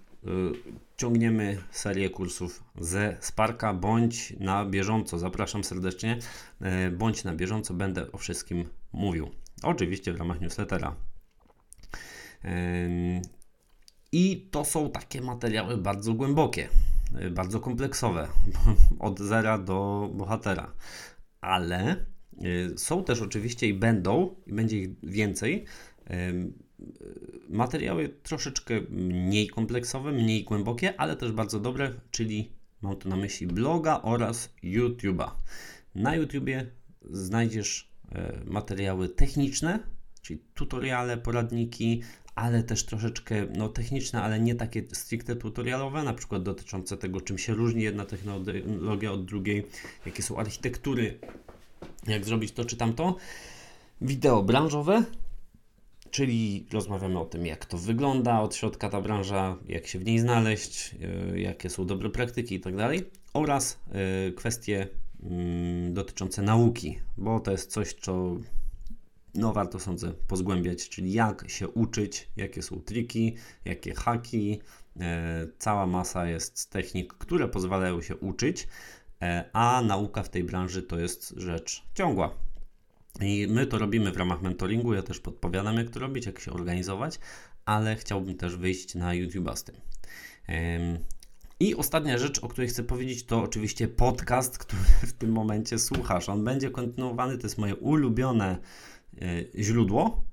ciągniemy 0.96 1.58
serię 1.70 2.10
kursów 2.10 2.64
ze 2.78 3.16
Sparka, 3.20 3.74
bądź 3.74 4.34
na 4.40 4.64
bieżąco. 4.64 5.18
Zapraszam 5.18 5.64
serdecznie, 5.64 6.18
y, 6.86 6.90
bądź 6.90 7.24
na 7.24 7.34
bieżąco 7.34 7.74
będę 7.74 8.12
o 8.12 8.18
wszystkim 8.18 8.64
mówił. 8.92 9.30
Oczywiście 9.62 10.12
w 10.12 10.16
ramach 10.16 10.40
newslettera. 10.40 10.96
I 14.12 14.48
to 14.50 14.64
są 14.64 14.90
takie 14.90 15.20
materiały 15.20 15.78
bardzo 15.78 16.14
głębokie, 16.14 16.68
y, 17.22 17.30
bardzo 17.30 17.60
kompleksowe, 17.60 18.28
od 18.98 19.18
zera 19.18 19.58
do 19.58 20.10
bohatera. 20.14 20.72
Ale 21.40 22.06
są 22.76 23.04
też 23.04 23.22
oczywiście 23.22 23.68
i 23.68 23.74
będą, 23.74 24.36
i 24.46 24.52
będzie 24.52 24.78
ich 24.78 24.90
więcej 25.02 25.64
materiały 27.48 28.08
troszeczkę 28.08 28.80
mniej 28.90 29.48
kompleksowe, 29.48 30.12
mniej 30.12 30.44
głębokie, 30.44 31.00
ale 31.00 31.16
też 31.16 31.32
bardzo 31.32 31.60
dobre, 31.60 31.94
czyli 32.10 32.52
mam 32.82 32.96
tu 32.96 33.08
na 33.08 33.16
myśli 33.16 33.46
bloga 33.46 34.00
oraz 34.02 34.54
YouTube'a. 34.64 35.30
Na 35.94 36.16
YouTubie 36.16 36.66
znajdziesz 37.10 37.90
e, 38.12 38.40
materiały 38.46 39.08
techniczne, 39.08 39.78
czyli 40.22 40.40
tutoriale, 40.54 41.16
poradniki, 41.16 42.02
ale 42.34 42.62
też 42.62 42.84
troszeczkę 42.84 43.46
no, 43.56 43.68
techniczne, 43.68 44.22
ale 44.22 44.40
nie 44.40 44.54
takie 44.54 44.82
stricte 44.92 45.36
tutorialowe, 45.36 46.02
na 46.02 46.14
przykład 46.14 46.42
dotyczące 46.42 46.96
tego, 46.96 47.20
czym 47.20 47.38
się 47.38 47.54
różni 47.54 47.82
jedna 47.82 48.04
technologia 48.04 49.12
od 49.12 49.24
drugiej, 49.24 49.66
jakie 50.06 50.22
są 50.22 50.36
architektury, 50.36 51.18
jak 52.06 52.24
zrobić 52.24 52.52
to 52.52 52.64
czy 52.64 52.76
tamto. 52.76 53.16
Wideo 54.00 54.42
branżowe, 54.42 55.04
Czyli 56.10 56.66
rozmawiamy 56.72 57.18
o 57.18 57.24
tym, 57.24 57.46
jak 57.46 57.66
to 57.66 57.78
wygląda 57.78 58.40
od 58.40 58.54
środka 58.54 58.88
ta 58.88 59.00
branża, 59.00 59.56
jak 59.68 59.86
się 59.86 59.98
w 59.98 60.04
niej 60.04 60.18
znaleźć, 60.18 60.94
yy, 61.32 61.40
jakie 61.40 61.70
są 61.70 61.86
dobre 61.86 62.10
praktyki 62.10 62.54
itd. 62.54 62.76
Tak 62.76 63.04
oraz 63.32 63.78
yy, 64.26 64.32
kwestie 64.32 64.88
yy, 65.22 65.30
dotyczące 65.90 66.42
nauki, 66.42 66.98
bo 67.16 67.40
to 67.40 67.50
jest 67.50 67.70
coś, 67.70 67.94
co 67.94 68.36
no, 69.34 69.52
warto 69.52 69.80
sądzę 69.80 70.12
pozgłębiać, 70.28 70.88
czyli 70.88 71.12
jak 71.12 71.50
się 71.50 71.68
uczyć, 71.68 72.28
jakie 72.36 72.62
są 72.62 72.80
triki, 72.80 73.36
jakie 73.64 73.94
haki. 73.94 74.60
Cała 75.58 75.86
masa 75.86 76.26
jest 76.26 76.70
technik, 76.70 77.14
które 77.14 77.48
pozwalają 77.48 78.02
się 78.02 78.16
uczyć, 78.16 78.68
a 79.52 79.82
nauka 79.86 80.22
w 80.22 80.28
tej 80.28 80.44
branży 80.44 80.82
to 80.82 80.98
jest 80.98 81.34
rzecz 81.36 81.82
ciągła. 81.94 82.34
I 83.20 83.46
my 83.50 83.66
to 83.66 83.78
robimy 83.78 84.12
w 84.12 84.16
ramach 84.16 84.42
mentoringu. 84.42 84.94
Ja 84.94 85.02
też 85.02 85.20
podpowiadam, 85.20 85.76
jak 85.76 85.90
to 85.90 86.00
robić, 86.00 86.26
jak 86.26 86.40
się 86.40 86.52
organizować, 86.52 87.18
ale 87.64 87.96
chciałbym 87.96 88.36
też 88.36 88.56
wyjść 88.56 88.94
na 88.94 89.14
YouTube 89.14 89.50
z 89.54 89.64
tym. 89.64 89.76
I 91.60 91.74
ostatnia 91.74 92.18
rzecz, 92.18 92.38
o 92.38 92.48
której 92.48 92.68
chcę 92.68 92.84
powiedzieć, 92.84 93.24
to 93.24 93.42
oczywiście 93.42 93.88
podcast, 93.88 94.58
który 94.58 94.82
w 95.10 95.12
tym 95.12 95.32
momencie 95.32 95.78
słuchasz. 95.78 96.28
On 96.28 96.44
będzie 96.44 96.70
kontynuowany, 96.70 97.38
to 97.38 97.46
jest 97.46 97.58
moje 97.58 97.76
ulubione 97.76 98.58
e, 99.22 99.62
źródło, 99.62 100.24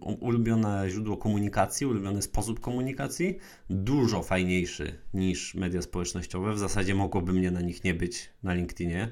ulubione 0.00 0.90
źródło 0.90 1.16
komunikacji, 1.16 1.86
ulubiony 1.86 2.22
sposób 2.22 2.60
komunikacji, 2.60 3.38
dużo 3.70 4.22
fajniejszy 4.22 4.98
niż 5.14 5.54
media 5.54 5.82
społecznościowe. 5.82 6.52
W 6.52 6.58
zasadzie 6.58 6.94
mogłoby 6.94 7.32
mnie 7.32 7.50
na 7.50 7.60
nich 7.60 7.84
nie 7.84 7.94
być 7.94 8.30
na 8.42 8.54
LinkedInie 8.54 9.08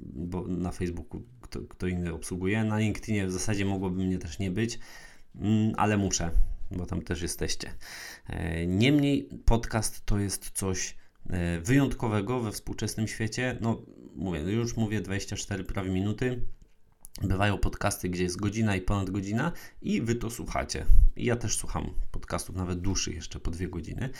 bo 0.00 0.46
na 0.48 0.72
Facebooku 0.72 1.22
kto, 1.40 1.60
kto 1.60 1.86
inny 1.86 2.12
obsługuje. 2.12 2.64
Na 2.64 2.78
LinkedInie 2.78 3.26
w 3.26 3.32
zasadzie 3.32 3.64
mogłoby 3.64 4.04
mnie 4.04 4.18
też 4.18 4.38
nie 4.38 4.50
być, 4.50 4.78
mm, 5.34 5.72
ale 5.76 5.96
muszę, 5.96 6.30
bo 6.70 6.86
tam 6.86 7.02
też 7.02 7.22
jesteście. 7.22 7.74
E, 8.26 8.66
niemniej 8.66 9.28
podcast 9.44 10.06
to 10.06 10.18
jest 10.18 10.50
coś 10.50 10.96
e, 11.30 11.60
wyjątkowego 11.60 12.40
we 12.40 12.52
współczesnym 12.52 13.08
świecie. 13.08 13.58
No, 13.60 13.82
mówię, 14.14 14.40
już 14.40 14.76
mówię 14.76 15.00
24 15.00 15.64
prawie 15.64 15.90
minuty. 15.90 16.46
Bywają 17.22 17.58
podcasty, 17.58 18.08
gdzie 18.08 18.22
jest 18.22 18.40
godzina 18.40 18.76
i 18.76 18.80
ponad 18.80 19.10
godzina, 19.10 19.52
i 19.82 20.02
wy 20.02 20.14
to 20.14 20.30
słuchacie. 20.30 20.86
I 21.16 21.24
ja 21.24 21.36
też 21.36 21.56
słucham 21.56 21.90
podcastów, 22.10 22.56
nawet 22.56 22.80
dłuższych, 22.80 23.14
jeszcze 23.14 23.40
po 23.40 23.50
dwie 23.50 23.68
godziny, 23.68 24.10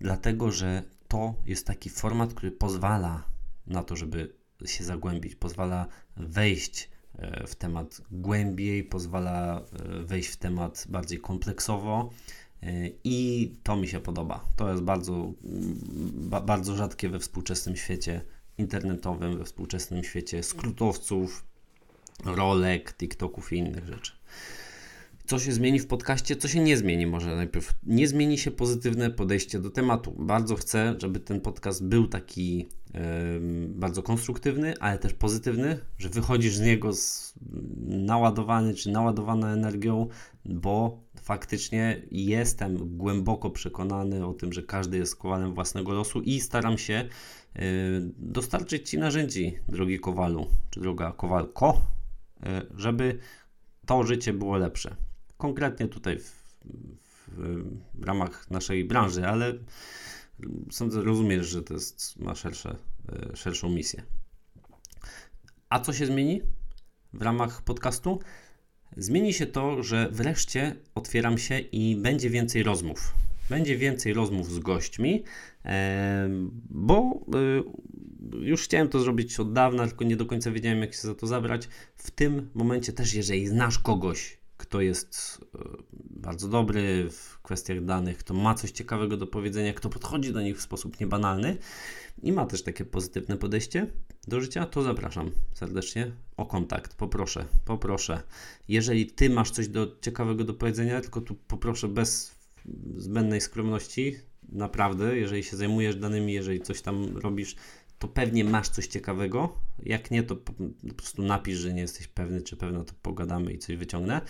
dlatego 0.00 0.50
że 0.50 0.82
to 1.08 1.34
jest 1.46 1.66
taki 1.66 1.90
format, 1.90 2.34
który 2.34 2.52
pozwala 2.52 3.24
na 3.66 3.82
to, 3.82 3.96
żeby 3.96 4.34
się 4.64 4.84
zagłębić, 4.84 5.34
pozwala 5.34 5.86
wejść 6.16 6.90
e, 7.18 7.46
w 7.46 7.54
temat 7.54 8.00
głębiej, 8.10 8.84
pozwala 8.84 9.60
e, 9.60 10.02
wejść 10.04 10.28
w 10.28 10.36
temat 10.36 10.86
bardziej 10.88 11.20
kompleksowo. 11.20 12.10
I 13.04 13.50
to 13.62 13.76
mi 13.76 13.88
się 13.88 14.00
podoba. 14.00 14.44
To 14.56 14.70
jest 14.70 14.82
bardzo, 14.82 15.32
bardzo 16.42 16.76
rzadkie 16.76 17.08
we 17.08 17.18
współczesnym 17.18 17.76
świecie 17.76 18.24
internetowym, 18.58 19.38
we 19.38 19.44
współczesnym 19.44 20.04
świecie 20.04 20.42
skrótowców, 20.42 21.44
rolek, 22.24 22.92
TikToków 22.92 23.52
i 23.52 23.56
innych 23.56 23.86
rzeczy. 23.86 24.12
Co 25.26 25.38
się 25.38 25.52
zmieni 25.52 25.80
w 25.80 25.86
podcaście, 25.86 26.36
co 26.36 26.48
się 26.48 26.60
nie 26.60 26.76
zmieni 26.76 27.06
może 27.06 27.36
najpierw. 27.36 27.74
Nie 27.82 28.08
zmieni 28.08 28.38
się 28.38 28.50
pozytywne 28.50 29.10
podejście 29.10 29.58
do 29.58 29.70
tematu. 29.70 30.14
Bardzo 30.18 30.56
chcę, 30.56 30.94
żeby 30.98 31.20
ten 31.20 31.40
podcast 31.40 31.84
był 31.84 32.08
taki 32.08 32.58
yy, 32.58 33.00
bardzo 33.68 34.02
konstruktywny, 34.02 34.74
ale 34.80 34.98
też 34.98 35.14
pozytywny, 35.14 35.78
że 35.98 36.08
wychodzisz 36.08 36.56
z 36.56 36.60
niego 36.60 36.92
z, 36.92 37.34
naładowany 37.86 38.74
czy 38.74 38.90
naładowana 38.90 39.52
energią, 39.52 40.08
bo 40.44 41.00
faktycznie 41.22 42.02
jestem 42.10 42.96
głęboko 42.96 43.50
przekonany 43.50 44.26
o 44.26 44.34
tym, 44.34 44.52
że 44.52 44.62
każdy 44.62 44.98
jest 44.98 45.16
kowalem 45.16 45.54
własnego 45.54 45.92
losu 45.92 46.20
i 46.20 46.40
staram 46.40 46.78
się 46.78 47.08
dostarczyć 48.18 48.90
Ci 48.90 48.98
narzędzi, 48.98 49.58
drogi 49.68 50.00
kowalu, 50.00 50.46
czy 50.70 50.80
droga 50.80 51.12
kowalko, 51.12 51.80
żeby 52.76 53.18
to 53.86 54.04
życie 54.04 54.32
było 54.32 54.56
lepsze 54.56 54.96
konkretnie 55.42 55.88
tutaj 55.88 56.18
w, 56.18 56.54
w, 57.28 58.04
ramach 58.04 58.50
naszej 58.50 58.84
branży, 58.84 59.26
ale 59.26 59.54
sądzę, 60.70 61.02
rozumiesz, 61.02 61.46
że 61.46 61.62
to 61.62 61.74
jest, 61.74 62.18
ma 62.18 62.34
szersze, 62.34 62.76
e, 63.08 63.36
szerszą 63.36 63.68
misję. 63.68 64.02
A 65.68 65.80
co 65.80 65.92
się 65.92 66.06
zmieni 66.06 66.42
w 67.12 67.22
ramach 67.22 67.62
podcastu? 67.62 68.18
Zmieni 68.96 69.32
się 69.32 69.46
to, 69.46 69.82
że 69.82 70.08
wreszcie 70.12 70.76
otwieram 70.94 71.38
się 71.38 71.58
i 71.58 71.96
będzie 71.96 72.30
więcej 72.30 72.62
rozmów. 72.62 73.14
Będzie 73.50 73.76
więcej 73.76 74.12
rozmów 74.12 74.50
z 74.50 74.58
gośćmi, 74.58 75.24
bo 76.70 76.96
e, 77.04 77.62
już 78.40 78.62
chciałem 78.62 78.88
to 78.88 79.00
zrobić 79.00 79.40
od 79.40 79.52
dawna, 79.52 79.86
tylko 79.86 80.04
nie 80.04 80.16
do 80.16 80.26
końca 80.26 80.50
wiedziałem, 80.50 80.80
jak 80.80 80.94
się 80.94 81.00
za 81.00 81.14
to 81.14 81.26
zabrać. 81.26 81.68
W 81.96 82.10
tym 82.10 82.50
momencie 82.54 82.92
też, 82.92 83.14
jeżeli 83.14 83.46
znasz 83.46 83.78
kogoś, 83.78 84.38
kto 84.56 84.80
jest 84.80 85.40
e, 85.54 85.58
bardzo 86.10 86.48
dobry 86.48 87.10
w 87.10 87.38
kwestiach 87.42 87.84
danych, 87.84 88.18
kto 88.18 88.34
ma 88.34 88.54
coś 88.54 88.70
ciekawego 88.70 89.16
do 89.16 89.26
powiedzenia, 89.26 89.72
kto 89.72 89.88
podchodzi 89.88 90.32
do 90.32 90.42
nich 90.42 90.58
w 90.58 90.62
sposób 90.62 91.00
niebanalny 91.00 91.56
i 92.22 92.32
ma 92.32 92.46
też 92.46 92.62
takie 92.62 92.84
pozytywne 92.84 93.36
podejście 93.36 93.86
do 94.28 94.40
życia, 94.40 94.66
to 94.66 94.82
zapraszam 94.82 95.30
serdecznie 95.54 96.12
o 96.36 96.46
kontakt. 96.46 96.94
Poproszę, 96.94 97.44
poproszę. 97.64 98.22
Jeżeli 98.68 99.06
ty 99.06 99.30
masz 99.30 99.50
coś 99.50 99.68
do 99.68 99.96
ciekawego 100.00 100.44
do 100.44 100.54
powiedzenia, 100.54 101.00
tylko 101.00 101.20
tu 101.20 101.34
poproszę 101.34 101.88
bez 101.88 102.34
zbędnej 102.96 103.40
skromności, 103.40 104.16
naprawdę, 104.48 105.18
jeżeli 105.18 105.42
się 105.42 105.56
zajmujesz 105.56 105.96
danymi, 105.96 106.32
jeżeli 106.32 106.60
coś 106.60 106.82
tam 106.82 107.16
robisz, 107.16 107.56
to 108.02 108.08
pewnie 108.08 108.44
masz 108.44 108.68
coś 108.68 108.86
ciekawego. 108.86 109.54
Jak 109.82 110.10
nie, 110.10 110.22
to 110.22 110.36
po, 110.36 110.52
prostu 110.96 111.22
napisz, 111.22 111.58
że 111.58 111.74
nie 111.74 111.80
jesteś 111.80 112.08
pewny 112.08 112.42
czy 112.42 112.56
pewna, 112.56 112.84
to 112.84 112.92
pogadamy 113.02 113.52
i 113.52 113.58
coś 113.58 113.76
wyciągnę. 113.76 114.20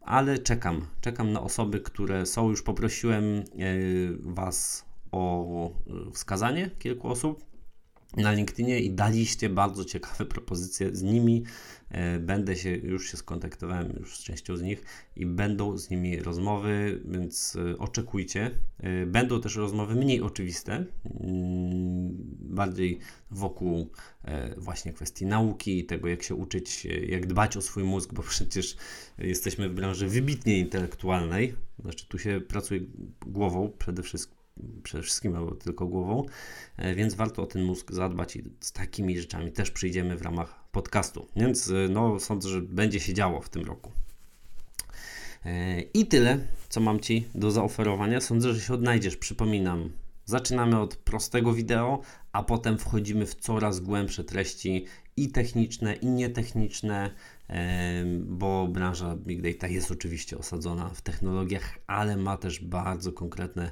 ale 0.00 0.38
czekam, 0.38 0.86
czekam 1.00 1.32
na 1.32 1.40
osoby, 1.40 1.80
które 1.80 2.26
są. 2.26 2.50
Już 2.50 2.62
poprosiłem 2.62 3.24
yy, 3.54 4.18
Was 4.20 4.84
o 5.12 5.70
wskazanie 6.12 6.70
kilku 6.78 7.08
osób 7.08 7.47
na 8.16 8.32
LinkedInie 8.32 8.80
i 8.80 8.90
daliście 8.90 9.48
bardzo 9.48 9.84
ciekawe 9.84 10.24
propozycje. 10.24 10.96
Z 10.96 11.02
nimi 11.02 11.44
e, 11.90 12.18
będę 12.18 12.56
się, 12.56 12.70
już 12.70 13.10
się 13.10 13.16
skontaktowałem 13.16 13.92
już 14.00 14.16
z 14.16 14.22
częścią 14.22 14.56
z 14.56 14.62
nich 14.62 14.82
i 15.16 15.26
będą 15.26 15.78
z 15.78 15.90
nimi 15.90 16.20
rozmowy, 16.20 17.00
więc 17.04 17.56
e, 17.56 17.78
oczekujcie. 17.78 18.50
E, 18.78 19.06
będą 19.06 19.40
też 19.40 19.56
rozmowy 19.56 19.94
mniej 19.94 20.20
oczywiste, 20.20 20.72
mm, 20.74 20.86
bardziej 22.40 22.98
wokół 23.30 23.90
właśnie 24.56 24.92
kwestii 24.92 25.26
nauki, 25.26 25.84
tego 25.84 26.08
jak 26.08 26.22
się 26.22 26.34
uczyć, 26.34 26.84
jak 27.08 27.26
dbać 27.26 27.56
o 27.56 27.60
swój 27.60 27.84
mózg, 27.84 28.14
bo 28.14 28.22
przecież 28.30 28.76
jesteśmy 29.18 29.68
w 29.68 29.74
branży 29.74 30.08
wybitnie 30.08 30.58
intelektualnej, 30.58 31.54
znaczy 31.78 32.08
tu 32.08 32.18
się 32.18 32.40
pracuje 32.40 32.80
głową 33.26 33.72
przede 33.78 34.02
wszystkim 34.02 34.37
przede 34.82 35.02
wszystkim 35.02 35.36
albo 35.36 35.54
tylko 35.54 35.86
głową, 35.86 36.26
e, 36.76 36.94
więc 36.94 37.14
warto 37.14 37.42
o 37.42 37.46
ten 37.46 37.64
mózg 37.64 37.92
zadbać 37.92 38.36
i 38.36 38.44
z 38.60 38.72
takimi 38.72 39.20
rzeczami 39.20 39.52
też 39.52 39.70
przyjdziemy 39.70 40.16
w 40.16 40.22
ramach 40.22 40.64
podcastu. 40.72 41.26
Więc 41.36 41.70
e, 41.70 41.88
no, 41.90 42.20
sądzę, 42.20 42.48
że 42.48 42.62
będzie 42.62 43.00
się 43.00 43.14
działo 43.14 43.40
w 43.40 43.48
tym 43.48 43.64
roku. 43.64 43.92
E, 45.44 45.80
I 45.80 46.06
tyle, 46.06 46.38
co 46.68 46.80
mam 46.80 47.00
Ci 47.00 47.28
do 47.34 47.50
zaoferowania. 47.50 48.20
Sądzę, 48.20 48.54
że 48.54 48.60
się 48.60 48.74
odnajdziesz. 48.74 49.16
Przypominam, 49.16 49.90
zaczynamy 50.24 50.80
od 50.80 50.96
prostego 50.96 51.52
wideo, 51.52 52.00
a 52.32 52.42
potem 52.42 52.78
wchodzimy 52.78 53.26
w 53.26 53.34
coraz 53.34 53.80
głębsze 53.80 54.24
treści 54.24 54.86
i 55.16 55.28
techniczne, 55.28 55.94
i 55.94 56.06
nietechniczne, 56.06 57.10
bo 58.20 58.68
branża 58.68 59.16
Big 59.16 59.42
Data 59.42 59.68
jest 59.68 59.90
oczywiście 59.90 60.38
osadzona 60.38 60.88
w 60.88 61.02
technologiach, 61.02 61.78
ale 61.86 62.16
ma 62.16 62.36
też 62.36 62.60
bardzo 62.60 63.12
konkretne 63.12 63.70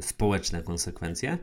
społeczne 0.00 0.62
konsekwencje 0.62 1.38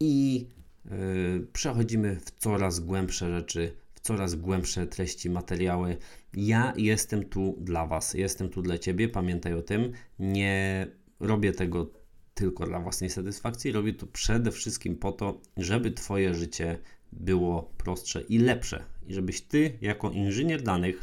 i 0.00 0.46
y, 0.86 1.46
przechodzimy 1.52 2.16
w 2.16 2.30
coraz 2.30 2.80
głębsze 2.80 3.30
rzeczy, 3.30 3.72
w 3.94 4.00
coraz 4.00 4.34
głębsze 4.34 4.86
treści, 4.86 5.30
materiały. 5.30 5.96
Ja 6.34 6.72
jestem 6.76 7.24
tu 7.24 7.56
dla 7.60 7.86
Was, 7.86 8.14
jestem 8.14 8.48
tu 8.48 8.62
dla 8.62 8.78
Ciebie, 8.78 9.08
pamiętaj 9.08 9.54
o 9.54 9.62
tym. 9.62 9.92
Nie 10.18 10.86
robię 11.20 11.52
tego 11.52 11.90
tylko 12.34 12.66
dla 12.66 12.80
własnej 12.80 13.10
satysfakcji, 13.10 13.72
robię 13.72 13.92
to 13.92 14.06
przede 14.06 14.52
wszystkim 14.52 14.96
po 14.96 15.12
to, 15.12 15.40
żeby 15.56 15.92
Twoje 15.92 16.34
życie 16.34 16.78
było 17.12 17.62
prostsze 17.78 18.20
i 18.20 18.38
lepsze. 18.38 18.84
I 19.06 19.14
żebyś 19.14 19.40
Ty, 19.40 19.78
jako 19.80 20.10
inżynier 20.10 20.62
danych, 20.62 21.02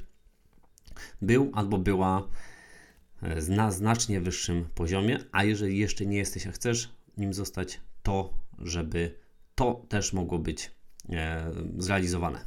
był 1.21 1.51
albo 1.54 1.78
była 1.78 2.28
na 3.49 3.71
znacznie 3.71 4.21
wyższym 4.21 4.65
poziomie, 4.75 5.19
a 5.32 5.43
jeżeli 5.43 5.78
jeszcze 5.78 6.06
nie 6.06 6.17
jesteś, 6.17 6.47
a 6.47 6.51
chcesz 6.51 6.89
nim 7.17 7.34
zostać, 7.34 7.82
to 8.04 8.34
żeby 8.60 9.15
to 9.56 9.86
też 9.89 10.13
mogło 10.13 10.39
być 10.39 10.71
e, 11.10 11.51
zrealizowane. 11.78 12.45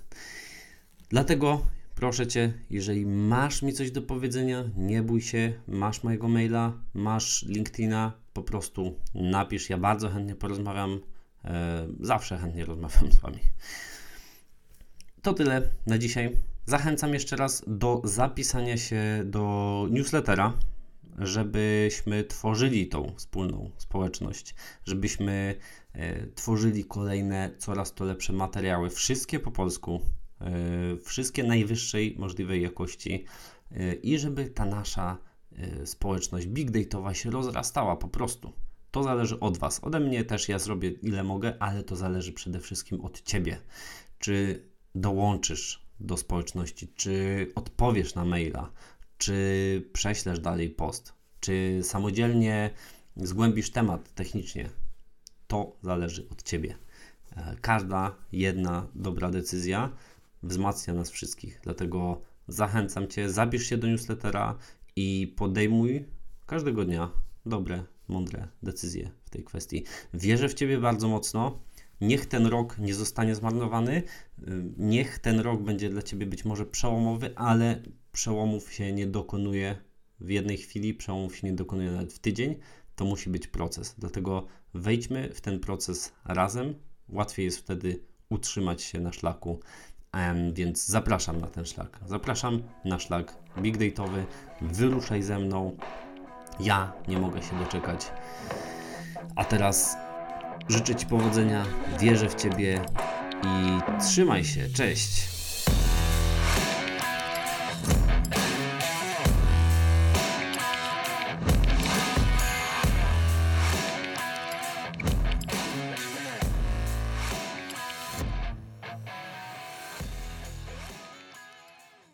Dlatego 1.09 1.67
proszę 1.95 2.27
Cię, 2.27 2.53
jeżeli 2.71 3.07
masz 3.07 3.63
mi 3.63 3.73
coś 3.73 3.91
do 3.91 4.03
powiedzenia, 4.03 4.65
nie 4.77 5.03
bój 5.03 5.21
się, 5.21 5.53
masz 5.69 6.03
mojego 6.03 6.29
maila, 6.29 6.73
masz 6.95 7.43
LinkedIna, 7.43 8.13
po 8.33 8.43
prostu 8.43 8.99
napisz, 9.15 9.71
ja 9.71 9.79
bardzo 9.79 10.09
chętnie 10.09 10.35
porozmawiam, 10.35 11.01
e, 11.45 11.89
zawsze 12.01 12.39
chętnie 12.39 12.65
rozmawiam 12.65 13.13
z 13.13 13.19
Wami. 13.19 13.41
To 15.23 15.35
tyle 15.35 15.63
na 15.87 15.99
dzisiaj. 15.99 16.37
Zachęcam 16.69 17.15
jeszcze 17.15 17.37
raz 17.37 17.65
do 17.67 18.01
zapisania 18.05 18.77
się 18.77 19.23
do 19.25 19.87
newslettera, 19.91 20.53
żebyśmy 21.19 22.25
tworzyli 22.25 22.89
tą 22.89 23.13
wspólną 23.17 23.71
społeczność, 23.77 24.55
żebyśmy 24.85 25.55
e, 25.93 26.27
tworzyli 26.27 26.85
kolejne 26.85 27.51
coraz 27.59 27.95
to 27.95 28.05
lepsze 28.05 28.33
materiały, 28.33 28.91
wszystkie 28.91 29.41
po 29.41 29.51
polsku, 29.51 30.01
e, 30.41 30.51
wszystkie 30.97 31.45
najwyższej 31.45 32.17
możliwej 32.19 32.63
jakości 32.63 33.25
e, 33.71 33.95
i 33.95 34.19
żeby 34.19 34.47
ta 34.47 34.65
nasza 34.65 35.19
społeczność 35.85 36.47
big 36.47 36.71
dataowa 36.71 37.15
się 37.15 37.31
rozrastała 37.31 37.97
po 37.97 38.09
prostu. 38.09 38.53
To 38.91 39.03
zależy 39.03 39.41
od 39.41 39.59
Was. 39.59 39.85
Ode 39.85 40.01
mnie 40.01 40.25
też 40.25 40.49
ja 40.49 40.59
zrobię 40.59 40.91
ile 40.91 41.25
mogę, 41.25 41.63
ale 41.63 41.83
to 41.83 41.97
zależy 41.97 42.33
przede 42.33 42.61
wszystkim 42.61 43.01
od 43.01 43.23
Ciebie. 43.23 43.59
Czy 44.19 44.65
dołączysz 44.95 45.88
do 46.01 46.17
społeczności, 46.17 46.89
czy 46.97 47.47
odpowiesz 47.55 48.15
na 48.15 48.25
maila, 48.25 48.73
czy 49.19 49.91
prześlesz 49.93 50.41
dalej 50.41 50.71
post, 50.71 51.13
czy 51.41 51.81
samodzielnie 51.83 52.71
zgłębisz 53.17 53.71
temat 53.71 54.15
technicznie. 54.15 54.71
To 55.47 55.77
zależy 55.83 56.29
od 56.29 56.43
Ciebie. 56.43 56.75
E, 57.37 57.57
każda 57.61 58.17
jedna 58.33 58.87
dobra 58.95 59.31
decyzja 59.31 59.93
wzmacnia 60.43 60.95
nas 60.95 61.11
wszystkich. 61.11 61.61
Dlatego 61.63 62.21
zachęcam 62.49 63.09
Cię, 63.09 63.31
zabierz 63.31 63.63
się 63.63 63.77
do 63.77 63.87
newslettera 63.87 64.59
i 64.97 65.35
podejmuj 65.37 66.05
każdego 66.47 66.85
dnia 66.85 67.11
dobre, 67.47 67.85
mądre 68.09 68.49
decyzje 68.63 69.11
w 69.25 69.31
tej 69.31 69.45
kwestii. 69.45 69.85
Wierzę 70.15 70.49
w 70.49 70.55
Ciebie 70.55 70.79
bardzo 70.79 71.09
mocno. 71.09 71.59
Niech 72.01 72.27
ten 72.27 72.47
rok 72.47 72.79
nie 72.79 72.95
zostanie 72.95 73.35
zmarnowany, 73.35 73.93
y, 73.93 74.03
niech 74.77 75.19
ten 75.19 75.41
rok 75.41 75.63
będzie 75.63 75.91
dla 75.91 76.03
Ciebie 76.03 76.27
być 76.27 76.45
może 76.45 76.67
przełomowy, 76.67 77.37
ale 77.37 77.83
przełomów 78.13 78.73
się 78.73 78.93
nie 78.93 79.07
dokonuje 79.07 79.77
w 80.21 80.31
jednej 80.31 80.57
chwili, 80.57 80.95
przełomów 80.95 81.37
się 81.37 81.47
nie 81.47 81.53
dokonuje 81.53 81.91
nawet 81.91 82.13
w 82.13 82.19
tydzień. 82.19 82.57
To 82.97 83.05
musi 83.05 83.31
być 83.31 83.47
proces. 83.47 83.95
Dlatego 83.99 84.47
wejdźmy 84.75 85.35
w 85.35 85.41
ten 85.41 85.61
proces 85.61 86.13
razem. 86.25 86.75
Łatwiej 87.09 87.45
jest 87.45 87.59
wtedy 87.59 88.01
utrzymać 88.29 88.83
się 88.83 89.01
na 89.01 89.13
szlaku. 89.13 89.61
Więc 90.53 90.87
zapraszam 90.87 91.41
na 91.41 91.47
ten 91.47 91.65
szlak. 91.65 92.01
Zapraszam 92.07 92.63
na 92.85 92.99
szlak 92.99 93.37
big 93.59 93.77
date'owy. 93.79 94.25
Wyruszaj 94.61 95.23
ze 95.23 95.39
mną. 95.39 95.77
Ja 96.61 96.93
nie 97.09 97.19
mogę 97.19 97.43
się 97.43 97.59
doczekać. 97.59 98.13
A 99.37 99.45
teraz 99.45 99.97
Życzę 100.69 100.95
Ci 100.95 101.07
powodzenia, 101.07 101.65
wierzę 102.01 102.29
w 102.29 102.35
Ciebie 102.35 102.81
i 103.45 103.81
trzymaj 104.01 104.45
się. 104.45 104.69
Cześć! 104.69 105.38